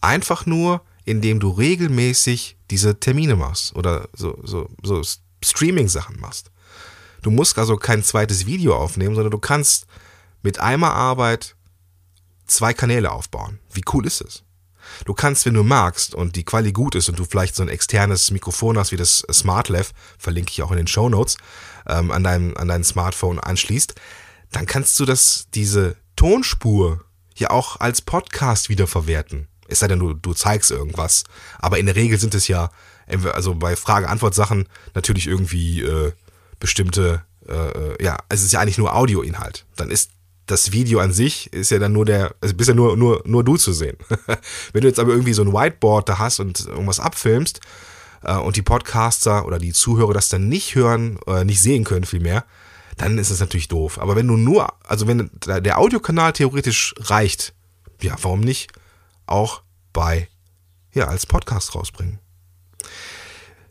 Einfach 0.00 0.46
nur, 0.46 0.82
indem 1.04 1.40
du 1.40 1.50
regelmäßig 1.50 2.56
diese 2.70 2.98
Termine 2.98 3.36
machst 3.36 3.74
oder 3.76 4.08
so, 4.12 4.38
so, 4.42 4.70
so 4.82 5.02
Streaming-Sachen 5.44 6.18
machst. 6.20 6.50
Du 7.22 7.30
musst 7.30 7.58
also 7.58 7.76
kein 7.76 8.02
zweites 8.02 8.46
Video 8.46 8.76
aufnehmen, 8.76 9.14
sondern 9.14 9.32
du 9.32 9.38
kannst 9.38 9.86
mit 10.42 10.60
einmal 10.60 10.92
Arbeit 10.92 11.56
zwei 12.46 12.72
Kanäle 12.72 13.12
aufbauen. 13.12 13.58
Wie 13.72 13.84
cool 13.92 14.06
ist 14.06 14.20
es? 14.20 14.42
Du 15.04 15.14
kannst, 15.14 15.46
wenn 15.46 15.54
du 15.54 15.62
magst 15.62 16.14
und 16.14 16.36
die 16.36 16.44
Quali 16.44 16.72
gut 16.72 16.94
ist 16.94 17.08
und 17.08 17.18
du 17.18 17.24
vielleicht 17.24 17.54
so 17.54 17.62
ein 17.62 17.68
externes 17.68 18.30
Mikrofon 18.30 18.78
hast 18.78 18.92
wie 18.92 18.96
das 18.96 19.26
SmartLav, 19.30 19.92
verlinke 20.18 20.52
ich 20.52 20.62
auch 20.62 20.70
in 20.70 20.76
den 20.76 20.86
Show 20.86 21.08
Notes, 21.08 21.36
ähm, 21.86 22.10
an, 22.10 22.24
deinem, 22.24 22.56
an 22.56 22.68
dein 22.68 22.84
Smartphone 22.84 23.38
anschließt, 23.38 23.94
dann 24.52 24.66
kannst 24.66 24.98
du 25.00 25.04
das, 25.04 25.48
diese 25.54 25.96
Tonspur 26.14 27.04
ja 27.36 27.50
auch 27.50 27.80
als 27.80 28.00
Podcast 28.00 28.68
wiederverwerten. 28.68 29.48
Es 29.68 29.80
sei 29.80 29.88
denn, 29.88 29.98
du, 29.98 30.14
du 30.14 30.32
zeigst 30.32 30.70
irgendwas. 30.70 31.24
Aber 31.58 31.78
in 31.78 31.86
der 31.86 31.96
Regel 31.96 32.18
sind 32.18 32.34
es 32.34 32.48
ja, 32.48 32.70
also 33.32 33.54
bei 33.54 33.76
Frage-Antwort-Sachen 33.76 34.68
natürlich 34.94 35.26
irgendwie 35.26 35.82
äh, 35.82 36.12
bestimmte, 36.60 37.24
äh, 37.48 38.02
ja, 38.02 38.16
es 38.28 38.42
ist 38.42 38.52
ja 38.52 38.60
eigentlich 38.60 38.78
nur 38.78 38.94
Audioinhalt. 38.94 39.66
Dann 39.76 39.90
ist 39.90 40.10
das 40.46 40.72
Video 40.72 41.00
an 41.00 41.12
sich 41.12 41.52
ist 41.52 41.70
ja 41.70 41.78
dann 41.78 41.92
nur 41.92 42.04
der, 42.04 42.34
also 42.40 42.54
bist 42.54 42.68
ja 42.68 42.74
nur, 42.74 42.96
nur, 42.96 43.22
nur 43.26 43.44
du 43.44 43.56
zu 43.56 43.72
sehen. 43.72 43.96
Wenn 44.72 44.82
du 44.82 44.88
jetzt 44.88 45.00
aber 45.00 45.12
irgendwie 45.12 45.32
so 45.32 45.42
ein 45.42 45.52
Whiteboard 45.52 46.08
da 46.08 46.18
hast 46.18 46.40
und 46.40 46.66
irgendwas 46.66 47.00
abfilmst 47.00 47.60
äh, 48.22 48.36
und 48.36 48.56
die 48.56 48.62
Podcaster 48.62 49.46
oder 49.46 49.58
die 49.58 49.72
Zuhörer 49.72 50.14
das 50.14 50.28
dann 50.28 50.48
nicht 50.48 50.74
hören, 50.74 51.18
äh, 51.26 51.44
nicht 51.44 51.60
sehen 51.60 51.84
können 51.84 52.04
vielmehr, 52.04 52.44
dann 52.96 53.18
ist 53.18 53.30
es 53.30 53.40
natürlich 53.40 53.68
doof. 53.68 53.98
Aber 53.98 54.16
wenn 54.16 54.28
du 54.28 54.36
nur, 54.36 54.72
also 54.86 55.06
wenn 55.08 55.30
der 55.44 55.78
Audiokanal 55.78 56.32
theoretisch 56.32 56.94
reicht, 56.98 57.52
ja, 58.00 58.16
warum 58.22 58.40
nicht 58.40 58.70
auch 59.26 59.62
bei, 59.92 60.28
ja, 60.92 61.08
als 61.08 61.26
Podcast 61.26 61.74
rausbringen? 61.74 62.20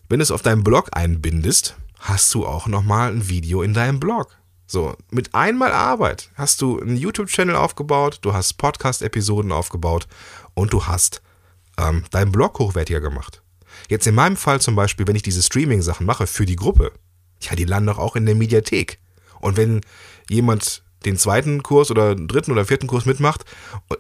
Wenn 0.10 0.20
du 0.20 0.24
es 0.24 0.32
auf 0.32 0.42
deinem 0.42 0.64
Blog 0.64 0.90
einbindest, 0.92 1.76
hast 2.00 2.34
du 2.34 2.46
auch 2.46 2.68
nochmal 2.68 3.12
ein 3.12 3.30
Video 3.30 3.64
in 3.64 3.74
deinem 3.74 4.00
Blog. 4.00 4.38
So, 4.68 4.96
mit 5.12 5.36
einmal 5.36 5.72
Arbeit 5.72 6.32
hast 6.36 6.62
du 6.62 6.80
einen 6.80 6.98
YouTube-Channel 6.98 7.56
aufgebaut, 7.56 8.20
du 8.22 8.34
hast 8.34 8.54
Podcast-Episoden 8.54 9.52
aufgebaut 9.52 10.08
und 10.56 10.74
du 10.74 10.86
hast 10.86 11.22
ähm, 11.78 12.04
deinen 12.10 12.32
Blog 12.32 12.58
hochwertiger 12.58 13.02
gemacht. 13.02 13.44
Jetzt 13.90 14.08
in 14.08 14.16
meinem 14.16 14.38
Fall 14.38 14.62
zum 14.62 14.76
Beispiel, 14.76 15.08
wenn 15.08 15.16
ich 15.16 15.22
diese 15.22 15.44
Streaming-Sachen 15.44 16.06
mache 16.06 16.26
für 16.26 16.46
die 16.46 16.56
Gruppe, 16.56 16.92
ja, 17.42 17.56
die 17.56 17.66
landen 17.66 17.88
doch 17.88 18.00
auch 18.00 18.16
in 18.16 18.26
der 18.26 18.36
Mediathek. 18.36 19.00
Und 19.40 19.58
wenn 19.58 19.82
jemand 20.30 20.84
den 21.06 21.18
zweiten 21.18 21.62
Kurs 21.62 21.92
oder 21.92 22.16
dritten 22.16 22.52
oder 22.52 22.66
vierten 22.66 22.88
Kurs 22.88 23.06
mitmacht, 23.06 23.46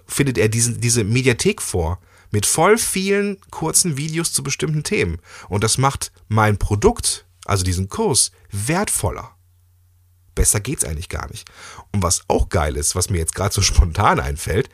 findet 0.07 0.37
er 0.39 0.49
diesen, 0.49 0.81
diese 0.81 1.03
Mediathek 1.03 1.61
vor 1.61 1.99
mit 2.31 2.47
voll 2.47 2.77
vielen 2.77 3.39
kurzen 3.51 3.97
Videos 3.97 4.33
zu 4.33 4.41
bestimmten 4.41 4.83
Themen. 4.83 5.19
Und 5.47 5.63
das 5.63 5.77
macht 5.77 6.11
mein 6.27 6.57
Produkt, 6.57 7.27
also 7.45 7.63
diesen 7.63 7.89
Kurs, 7.89 8.31
wertvoller. 8.51 9.34
Besser 10.35 10.59
geht's 10.59 10.83
eigentlich 10.83 11.09
gar 11.09 11.29
nicht. 11.29 11.49
Und 11.91 12.03
was 12.03 12.23
auch 12.27 12.49
geil 12.49 12.75
ist, 12.75 12.95
was 12.95 13.09
mir 13.09 13.17
jetzt 13.17 13.35
gerade 13.35 13.53
so 13.53 13.61
spontan 13.63 14.19
einfällt, 14.19 14.69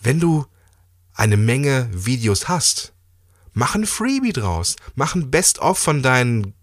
wenn 0.00 0.20
du 0.20 0.46
eine 1.14 1.36
Menge 1.36 1.88
Videos 1.92 2.48
hast, 2.48 2.92
mach 3.52 3.74
ein 3.74 3.86
Freebie 3.86 4.32
draus. 4.32 4.76
Mach 4.94 5.14
ein 5.14 5.30
Best-of 5.30 5.78
von 5.78 6.02
deinen 6.02 6.54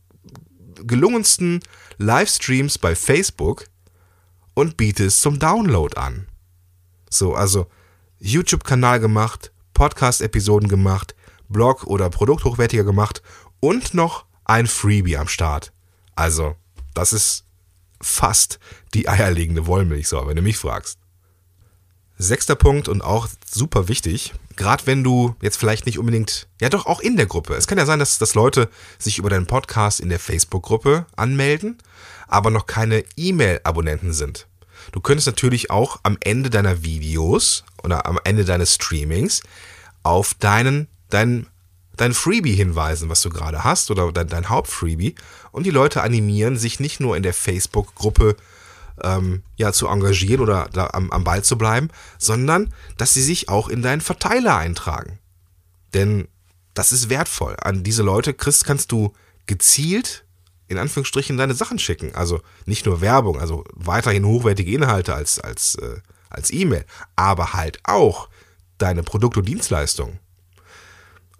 gelungensten 0.76 1.62
Livestreams 1.98 2.78
bei 2.78 2.96
Facebook 2.96 3.66
und 4.54 4.78
biete 4.78 5.06
es 5.06 5.22
zum 5.22 5.40
Download 5.40 5.98
an. 5.98 6.28
So, 7.10 7.34
also 7.36 7.68
YouTube-Kanal 8.20 9.00
gemacht, 9.00 9.52
Podcast-Episoden 9.74 10.70
gemacht, 10.70 11.16
Blog 11.50 11.86
oder 11.86 12.10
Produkt 12.10 12.46
hochwertiger 12.46 12.84
gemacht 12.84 13.22
und 13.60 13.94
noch 13.94 14.26
ein 14.46 14.68
Freebie 14.68 15.18
am 15.18 15.28
Start. 15.28 15.74
Also, 16.16 16.56
das 16.94 17.14
ist 17.14 17.45
fast 18.02 18.60
die 18.94 19.08
eierlegende 19.08 19.68
Wollmilchsau, 19.68 20.28
wenn 20.28 20.36
du 20.36 20.42
mich 20.42 20.58
fragst. 20.58 21.00
Sechster 22.18 22.56
Punkt 22.56 22.88
und 22.88 23.02
auch 23.02 23.28
super 23.46 23.90
wichtig, 23.90 24.34
gerade 24.56 24.88
wenn 24.88 25.04
du 25.04 25.36
jetzt 25.42 25.58
vielleicht 25.58 25.86
nicht 25.86 26.00
unbedingt, 26.00 26.48
ja 26.62 26.70
doch 26.70 26.86
auch 26.86 27.02
in 27.02 27.18
der 27.18 27.26
Gruppe. 27.26 27.56
Es 27.56 27.68
kann 27.68 27.78
ja 27.78 27.86
sein, 27.86 28.00
dass, 28.00 28.18
dass 28.18 28.36
Leute 28.36 28.70
sich 28.98 29.18
über 29.18 29.30
deinen 29.30 29.48
Podcast 29.48 30.00
in 30.00 30.10
der 30.10 30.20
Facebook-Gruppe 30.20 31.06
anmelden, 31.18 31.78
aber 32.28 32.52
noch 32.52 32.68
keine 32.68 33.04
E-Mail-Abonnenten 33.18 34.14
sind. 34.14 34.48
Du 34.92 35.02
könntest 35.02 35.28
natürlich 35.28 35.72
auch 35.72 36.00
am 36.04 36.18
Ende 36.22 36.50
deiner 36.50 36.84
Videos 36.84 37.66
oder 37.84 38.06
am 38.06 38.20
Ende 38.24 38.46
deines 38.46 38.76
Streamings 38.76 39.42
auf 40.04 40.36
deinen, 40.36 40.88
deinen 41.10 41.48
dein 41.98 42.14
Freebie 42.14 42.56
hinweisen, 42.56 43.10
was 43.10 43.22
du 43.22 43.30
gerade 43.30 43.64
hast 43.64 43.92
oder 43.92 44.12
dein, 44.12 44.28
dein 44.28 44.50
Hauptfreebie 44.50 45.16
und 45.52 45.66
die 45.66 45.72
Leute 45.72 46.02
animieren, 46.02 46.58
sich 46.58 46.80
nicht 46.80 47.00
nur 47.00 47.16
in 47.18 47.24
der 47.24 47.34
Facebook-Gruppe 47.34 48.36
ähm, 49.04 49.44
ja, 49.58 49.74
zu 49.74 49.88
engagieren 49.88 50.42
oder 50.42 50.70
da 50.72 50.90
am, 50.94 51.12
am 51.12 51.24
Ball 51.24 51.44
zu 51.44 51.58
bleiben, 51.58 51.90
sondern 52.18 52.74
dass 52.98 53.14
sie 53.14 53.24
sich 53.24 53.50
auch 53.50 53.70
in 53.70 53.82
deinen 53.82 54.02
Verteiler 54.02 54.58
eintragen. 54.58 55.20
Denn 55.94 56.28
das 56.74 56.92
ist 56.92 57.10
wertvoll. 57.10 57.56
An 57.62 57.84
diese 57.84 58.04
Leute, 58.04 58.34
Chris, 58.34 58.64
kannst 58.64 58.92
du 58.92 59.14
gezielt 59.46 60.26
in 60.68 60.78
Anführungsstrichen 60.78 61.38
deine 61.38 61.54
Sachen 61.54 61.80
schicken. 61.80 62.14
Also 62.16 62.42
nicht 62.66 62.86
nur 62.86 63.02
Werbung, 63.02 63.40
also 63.40 63.64
weiterhin 63.74 64.26
hochwertige 64.26 64.72
Inhalte 64.72 65.14
als, 65.14 65.40
als, 65.40 65.76
äh, 65.76 66.00
als 66.30 66.52
E-Mail, 66.52 66.86
aber 67.16 67.54
halt 67.54 67.80
auch 67.84 68.30
deine 68.78 69.04
Produkte 69.04 69.40
und 69.40 69.48
Dienstleistungen. 69.48 70.20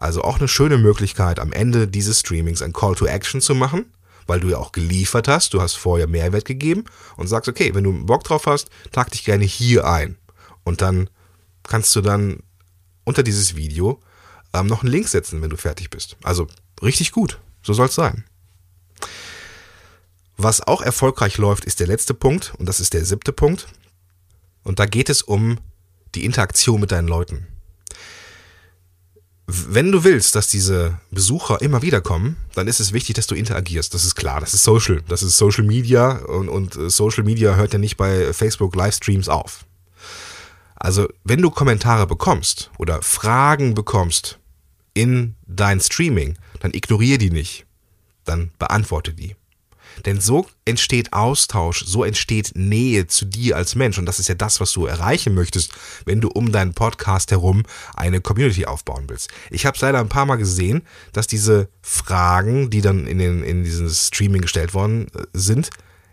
Also 0.06 0.22
auch 0.22 0.38
eine 0.38 0.48
schöne 0.48 0.78
Möglichkeit, 0.78 1.40
am 1.40 1.52
Ende 1.52 1.88
dieses 1.88 2.20
Streamings 2.20 2.62
ein 2.62 2.74
Call 2.74 2.94
to 2.94 3.08
Action 3.08 3.42
zu 3.42 3.56
machen, 3.56 3.86
weil 4.28 4.40
du 4.40 4.50
ja 4.50 4.60
auch 4.60 4.72
geliefert 4.72 5.28
hast, 5.28 5.56
du 5.56 5.64
hast 5.64 5.74
vorher 5.74 6.06
Mehrwert 6.06 6.46
gegeben 6.46 6.84
und 7.18 7.26
sagst, 7.26 7.50
okay, 7.50 7.74
wenn 7.74 7.84
du 7.84 8.06
Bock 8.06 8.24
drauf 8.24 8.46
hast, 8.46 8.70
trag 8.92 9.10
dich 9.10 9.26
gerne 9.26 9.46
hier 9.46 9.88
ein. 9.88 10.16
Und 10.64 10.84
dann 10.84 11.10
kannst 11.64 11.96
du 11.96 12.02
dann 12.02 12.44
unter 13.04 13.24
dieses 13.24 13.56
Video 13.56 14.00
ähm, 14.54 14.68
noch 14.68 14.84
einen 14.84 14.92
Link 14.92 15.08
setzen, 15.08 15.42
wenn 15.42 15.50
du 15.50 15.58
fertig 15.58 15.90
bist. 15.90 16.18
Also 16.22 16.46
richtig 16.84 17.12
gut, 17.12 17.40
so 17.64 17.74
soll 17.74 17.88
es 17.88 17.96
sein. 17.96 18.26
Was 20.38 20.62
auch 20.62 20.84
erfolgreich 20.84 21.40
läuft, 21.40 21.66
ist 21.66 21.80
der 21.80 21.88
letzte 21.88 22.14
Punkt 22.14 22.54
und 22.60 22.68
das 22.68 22.80
ist 22.80 22.94
der 22.94 23.06
siebte 23.06 23.34
Punkt. 23.34 23.70
Und 24.62 24.78
da 24.78 24.86
geht 24.86 25.10
es 25.10 25.24
um 25.24 25.58
die 26.14 26.26
Interaktion 26.26 26.80
mit 26.80 26.92
deinen 26.92 27.08
Leuten 27.08 27.48
wenn 29.48 29.92
du 29.92 30.04
willst, 30.04 30.36
dass 30.36 30.48
diese 30.48 31.00
Besucher 31.12 31.62
immer 31.62 31.84
wieder 31.84 32.02
kommen, 32.02 32.38
dann 32.56 32.68
ist 32.68 32.80
es 32.80 32.94
wichtig, 32.94 33.16
dass 33.16 33.28
du 33.28 33.36
interagierst. 33.36 33.94
Das 33.94 34.04
ist 34.04 34.16
klar, 34.16 34.40
das 34.40 34.54
ist 34.56 34.64
Social. 34.64 35.04
Das 35.08 35.22
ist 35.22 35.38
Social 35.38 35.64
Media 35.64 36.18
und, 36.26 36.50
und 36.50 36.76
äh, 36.76 36.90
Social 36.90 37.24
Media 37.24 37.56
hört 37.56 37.74
ja 37.74 37.80
nicht 37.80 37.98
bei 37.98 38.34
Facebook 38.34 38.76
Livestreams 38.76 39.30
auf. 39.30 39.66
Also, 40.76 41.08
wenn 41.24 41.42
du 41.42 41.52
Kommentare 41.52 42.08
bekommst 42.08 42.72
oder 42.78 43.02
Fragen 43.02 43.76
bekommst 43.76 44.40
in 44.94 45.36
dein 45.46 45.80
Streaming, 45.80 46.38
dann 46.60 46.74
ignoriere 46.74 47.18
die 47.18 47.30
nicht. 47.30 47.66
Dann 48.24 48.52
beantworte 48.58 49.14
die. 49.14 49.36
Denn 50.06 50.20
so 50.20 50.48
entsteht 50.66 51.14
Austausch, 51.14 51.86
so 51.86 52.04
entsteht 52.04 52.52
Nähe 52.56 53.08
zu 53.08 53.26
dir 53.26 53.56
als 53.56 53.76
Mensch. 53.76 53.98
Und 53.98 54.06
das 54.06 54.20
ist 54.20 54.28
ja 54.28 54.36
das, 54.36 54.60
was 54.60 54.74
du 54.74 54.86
erreichen 54.86 55.34
möchtest, 55.34 55.72
wenn 56.06 56.22
du 56.22 56.30
um 56.30 56.52
deinen 56.52 56.74
Podcast 56.74 57.32
herum 57.32 57.64
eine 57.94 58.22
Community 58.22 58.66
aufbauen 58.66 59.06
willst. 59.08 59.30
Ich 59.50 59.66
habe 59.66 59.76
es 59.76 59.82
leider 59.82 60.00
ein 60.00 60.10
paar 60.10 60.26
Mal 60.26 60.36
gesehen, 60.36 60.84
dass 61.14 61.28
diese 61.28 61.70
Fragen, 61.82 62.70
die 62.70 62.82
dann 62.82 63.08
in, 63.08 63.20
den, 63.20 63.44
in 63.44 63.64
dieses 63.64 64.08
Streaming 64.08 64.42
gestellt 64.42 64.74
worden 64.74 65.08
äh, 65.16 65.24
sind, 65.34 65.70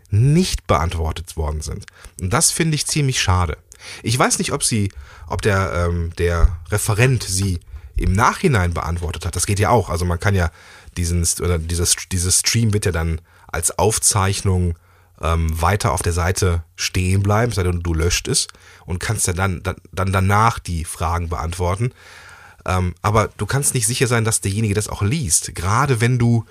nicht 0.09 0.67
beantwortet 0.67 1.35
worden 1.35 1.61
sind. 1.61 1.85
Und 2.21 2.31
das 2.31 2.51
finde 2.51 2.75
ich 2.75 2.85
ziemlich 2.85 3.19
schade. 3.19 3.57
Ich 4.03 4.17
weiß 4.17 4.37
nicht, 4.37 4.53
ob 4.53 4.63
sie, 4.63 4.91
ob 5.27 5.41
der, 5.41 5.87
ähm, 5.87 6.13
der 6.17 6.59
Referent 6.69 7.23
sie 7.23 7.59
im 7.97 8.13
Nachhinein 8.13 8.73
beantwortet 8.73 9.25
hat. 9.25 9.35
Das 9.35 9.45
geht 9.45 9.59
ja 9.59 9.69
auch. 9.69 9.89
Also 9.89 10.05
man 10.05 10.19
kann 10.19 10.35
ja 10.35 10.51
diesen, 10.97 11.25
oder 11.41 11.59
dieses, 11.59 11.95
dieses 12.11 12.39
Stream 12.39 12.73
wird 12.73 12.85
ja 12.85 12.91
dann 12.91 13.21
als 13.53 13.77
Aufzeichnung 13.77 14.75
ähm, 15.21 15.61
weiter 15.61 15.93
auf 15.93 16.01
der 16.01 16.13
Seite 16.13 16.63
stehen 16.75 17.23
bleiben, 17.23 17.51
sei 17.51 17.63
denn 17.63 17.81
du 17.81 17.93
löscht 17.93 18.27
es 18.27 18.47
und 18.85 18.99
kannst 18.99 19.27
ja 19.27 19.33
dann, 19.33 19.63
dann, 19.63 19.77
dann 19.91 20.11
danach 20.11 20.59
die 20.59 20.85
Fragen 20.85 21.29
beantworten. 21.29 21.93
Ähm, 22.65 22.95
aber 23.01 23.29
du 23.37 23.45
kannst 23.45 23.73
nicht 23.73 23.87
sicher 23.87 24.07
sein, 24.07 24.25
dass 24.25 24.41
derjenige 24.41 24.73
das 24.73 24.89
auch 24.89 25.01
liest. 25.01 25.53
Gerade 25.55 26.01
wenn 26.01 26.17
du, 26.17 26.45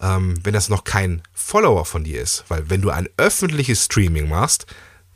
ähm, 0.00 0.34
wenn 0.42 0.54
das 0.54 0.68
noch 0.68 0.84
kein 0.84 1.22
Follower 1.32 1.84
von 1.84 2.04
dir 2.04 2.20
ist. 2.20 2.44
Weil 2.48 2.70
wenn 2.70 2.82
du 2.82 2.90
ein 2.90 3.08
öffentliches 3.16 3.84
Streaming 3.84 4.28
machst, 4.28 4.66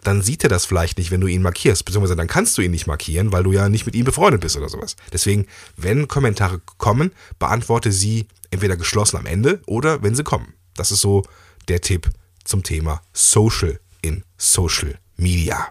dann 0.02 0.22
sieht 0.22 0.44
er 0.44 0.48
das 0.48 0.66
vielleicht 0.66 0.98
nicht, 0.98 1.10
wenn 1.10 1.20
du 1.20 1.26
ihn 1.26 1.42
markierst. 1.42 1.84
Beziehungsweise 1.84 2.16
dann 2.16 2.28
kannst 2.28 2.56
du 2.56 2.62
ihn 2.62 2.70
nicht 2.70 2.86
markieren, 2.86 3.32
weil 3.32 3.42
du 3.42 3.52
ja 3.52 3.68
nicht 3.68 3.86
mit 3.86 3.94
ihm 3.96 4.04
befreundet 4.04 4.40
bist 4.40 4.56
oder 4.56 4.68
sowas. 4.68 4.94
Deswegen, 5.12 5.46
wenn 5.76 6.06
Kommentare 6.06 6.60
kommen, 6.78 7.12
beantworte 7.38 7.90
sie 7.90 8.26
entweder 8.50 8.76
geschlossen 8.76 9.16
am 9.16 9.26
Ende 9.26 9.60
oder 9.66 10.02
wenn 10.02 10.14
sie 10.14 10.22
kommen. 10.22 10.55
Das 10.76 10.92
ist 10.92 11.00
so 11.00 11.24
der 11.68 11.80
Tipp 11.80 12.10
zum 12.44 12.62
Thema 12.62 13.02
Social 13.12 13.80
in 14.02 14.24
Social 14.36 14.98
Media. 15.16 15.68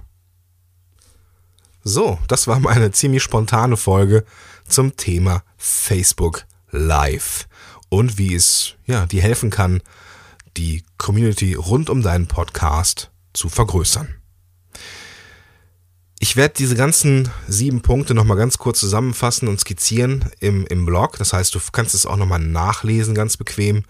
So, 1.83 2.19
das 2.27 2.47
war 2.47 2.59
meine 2.59 2.91
ziemlich 2.91 3.23
spontane 3.23 3.77
Folge 3.77 4.25
zum 4.67 4.97
Thema 4.97 5.43
Facebook 5.57 6.45
Live 6.71 7.47
und 7.89 8.17
wie 8.17 8.33
es 8.33 8.73
ja, 8.85 9.05
dir 9.05 9.21
helfen 9.21 9.51
kann, 9.51 9.81
die 10.57 10.83
Community 10.97 11.53
rund 11.53 11.89
um 11.89 12.01
deinen 12.01 12.27
Podcast 12.27 13.11
zu 13.33 13.49
vergrößern. 13.49 14.15
Ich 16.19 16.35
werde 16.35 16.55
diese 16.57 16.75
ganzen 16.75 17.29
sieben 17.47 17.81
Punkte 17.81 18.13
nochmal 18.13 18.37
ganz 18.37 18.57
kurz 18.57 18.79
zusammenfassen 18.79 19.47
und 19.47 19.59
skizzieren 19.59 20.25
im, 20.39 20.65
im 20.67 20.85
Blog. 20.85 21.17
Das 21.17 21.33
heißt, 21.33 21.53
du 21.53 21.59
kannst 21.71 21.93
es 21.93 22.05
auch 22.05 22.17
nochmal 22.17 22.39
nachlesen, 22.39 23.13
ganz 23.13 23.37
bequem. 23.37 23.83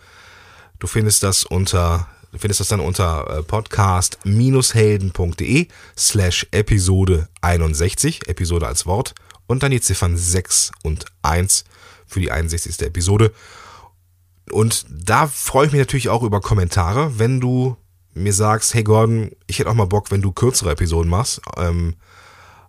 Du 0.79 0.87
findest 0.87 1.23
das 1.23 1.45
unter 1.45 2.07
findest 2.37 2.59
das 2.59 2.67
dann 2.67 2.81
unter 2.81 3.29
äh, 3.29 3.43
podcast-helden.de 3.43 5.67
slash 5.97 6.45
Episode 6.51 7.29
61, 7.41 8.27
Episode 8.27 8.67
als 8.67 8.85
Wort, 8.85 9.15
und 9.47 9.63
dann 9.63 9.71
die 9.71 9.81
Ziffern 9.81 10.17
6 10.17 10.71
und 10.83 11.05
1 11.21 11.63
für 12.05 12.19
die 12.19 12.31
61. 12.31 12.81
Episode. 12.81 13.31
Und 14.51 14.85
da 14.89 15.27
freue 15.27 15.67
ich 15.67 15.71
mich 15.71 15.79
natürlich 15.79 16.09
auch 16.09 16.23
über 16.23 16.41
Kommentare, 16.41 17.19
wenn 17.19 17.39
du 17.39 17.77
mir 18.13 18.33
sagst, 18.33 18.73
hey 18.73 18.83
Gordon, 18.83 19.31
ich 19.47 19.59
hätte 19.59 19.69
auch 19.69 19.75
mal 19.75 19.87
Bock, 19.87 20.11
wenn 20.11 20.21
du 20.21 20.31
kürzere 20.31 20.71
Episoden 20.71 21.09
machst, 21.09 21.41
ähm, 21.57 21.95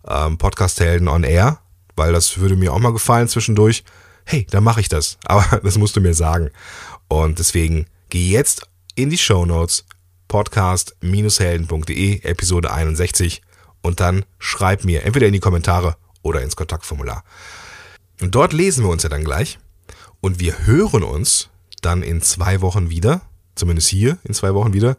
ähm, 0.08 0.38
Podcast 0.38 0.80
Helden 0.80 1.08
on 1.08 1.24
Air, 1.24 1.60
weil 1.94 2.12
das 2.12 2.38
würde 2.38 2.56
mir 2.56 2.72
auch 2.72 2.78
mal 2.78 2.92
gefallen 2.92 3.28
zwischendurch. 3.28 3.84
Hey, 4.24 4.46
dann 4.50 4.64
mache 4.64 4.80
ich 4.80 4.88
das. 4.88 5.18
Aber 5.24 5.60
das 5.62 5.78
musst 5.78 5.96
du 5.96 6.00
mir 6.00 6.14
sagen. 6.14 6.50
Und 7.08 7.38
deswegen 7.38 7.86
Geh 8.08 8.30
jetzt 8.30 8.68
in 8.94 9.10
die 9.10 9.18
Show 9.18 9.44
Notes 9.46 9.84
podcast-helden.de 10.28 12.22
Episode 12.22 12.70
61 12.70 13.42
und 13.82 13.98
dann 13.98 14.24
schreib 14.38 14.84
mir 14.84 15.02
entweder 15.02 15.26
in 15.26 15.32
die 15.32 15.40
Kommentare 15.40 15.96
oder 16.22 16.40
ins 16.40 16.54
Kontaktformular. 16.54 17.24
Und 18.20 18.36
dort 18.36 18.52
lesen 18.52 18.84
wir 18.84 18.90
uns 18.90 19.02
ja 19.02 19.08
dann 19.08 19.24
gleich 19.24 19.58
und 20.20 20.38
wir 20.38 20.66
hören 20.66 21.02
uns 21.02 21.50
dann 21.82 22.04
in 22.04 22.22
zwei 22.22 22.60
Wochen 22.60 22.90
wieder, 22.90 23.22
zumindest 23.56 23.88
hier 23.88 24.18
in 24.22 24.34
zwei 24.34 24.54
Wochen 24.54 24.72
wieder, 24.72 24.96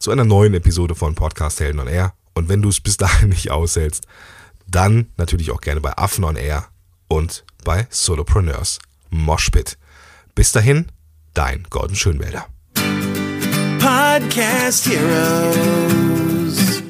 zu 0.00 0.10
einer 0.10 0.24
neuen 0.24 0.54
Episode 0.54 0.96
von 0.96 1.14
Podcast 1.14 1.60
Helden 1.60 1.78
on 1.78 1.86
Air. 1.86 2.14
Und 2.34 2.48
wenn 2.48 2.62
du 2.62 2.68
es 2.68 2.80
bis 2.80 2.96
dahin 2.96 3.28
nicht 3.28 3.52
aushältst, 3.52 4.08
dann 4.66 5.12
natürlich 5.16 5.52
auch 5.52 5.60
gerne 5.60 5.80
bei 5.80 5.96
Affen 5.96 6.24
on 6.24 6.34
Air 6.34 6.66
und 7.06 7.44
bei 7.62 7.86
Solopreneurs 7.90 8.80
Moshpit. 9.10 9.78
Bis 10.34 10.50
dahin, 10.50 10.88
Dein 11.34 11.64
Gordon 11.68 11.96
Schönwälder. 11.96 12.46
Podcast 13.80 14.86
Heroes. 14.86 16.82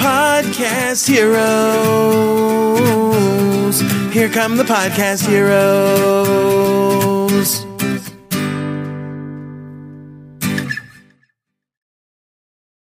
Podcast 0.00 1.06
Heroes. 1.06 1.38
Here 4.12 4.28
come 4.28 4.56
the 4.56 4.64
Podcast 4.64 5.26
Heroes. 5.28 6.48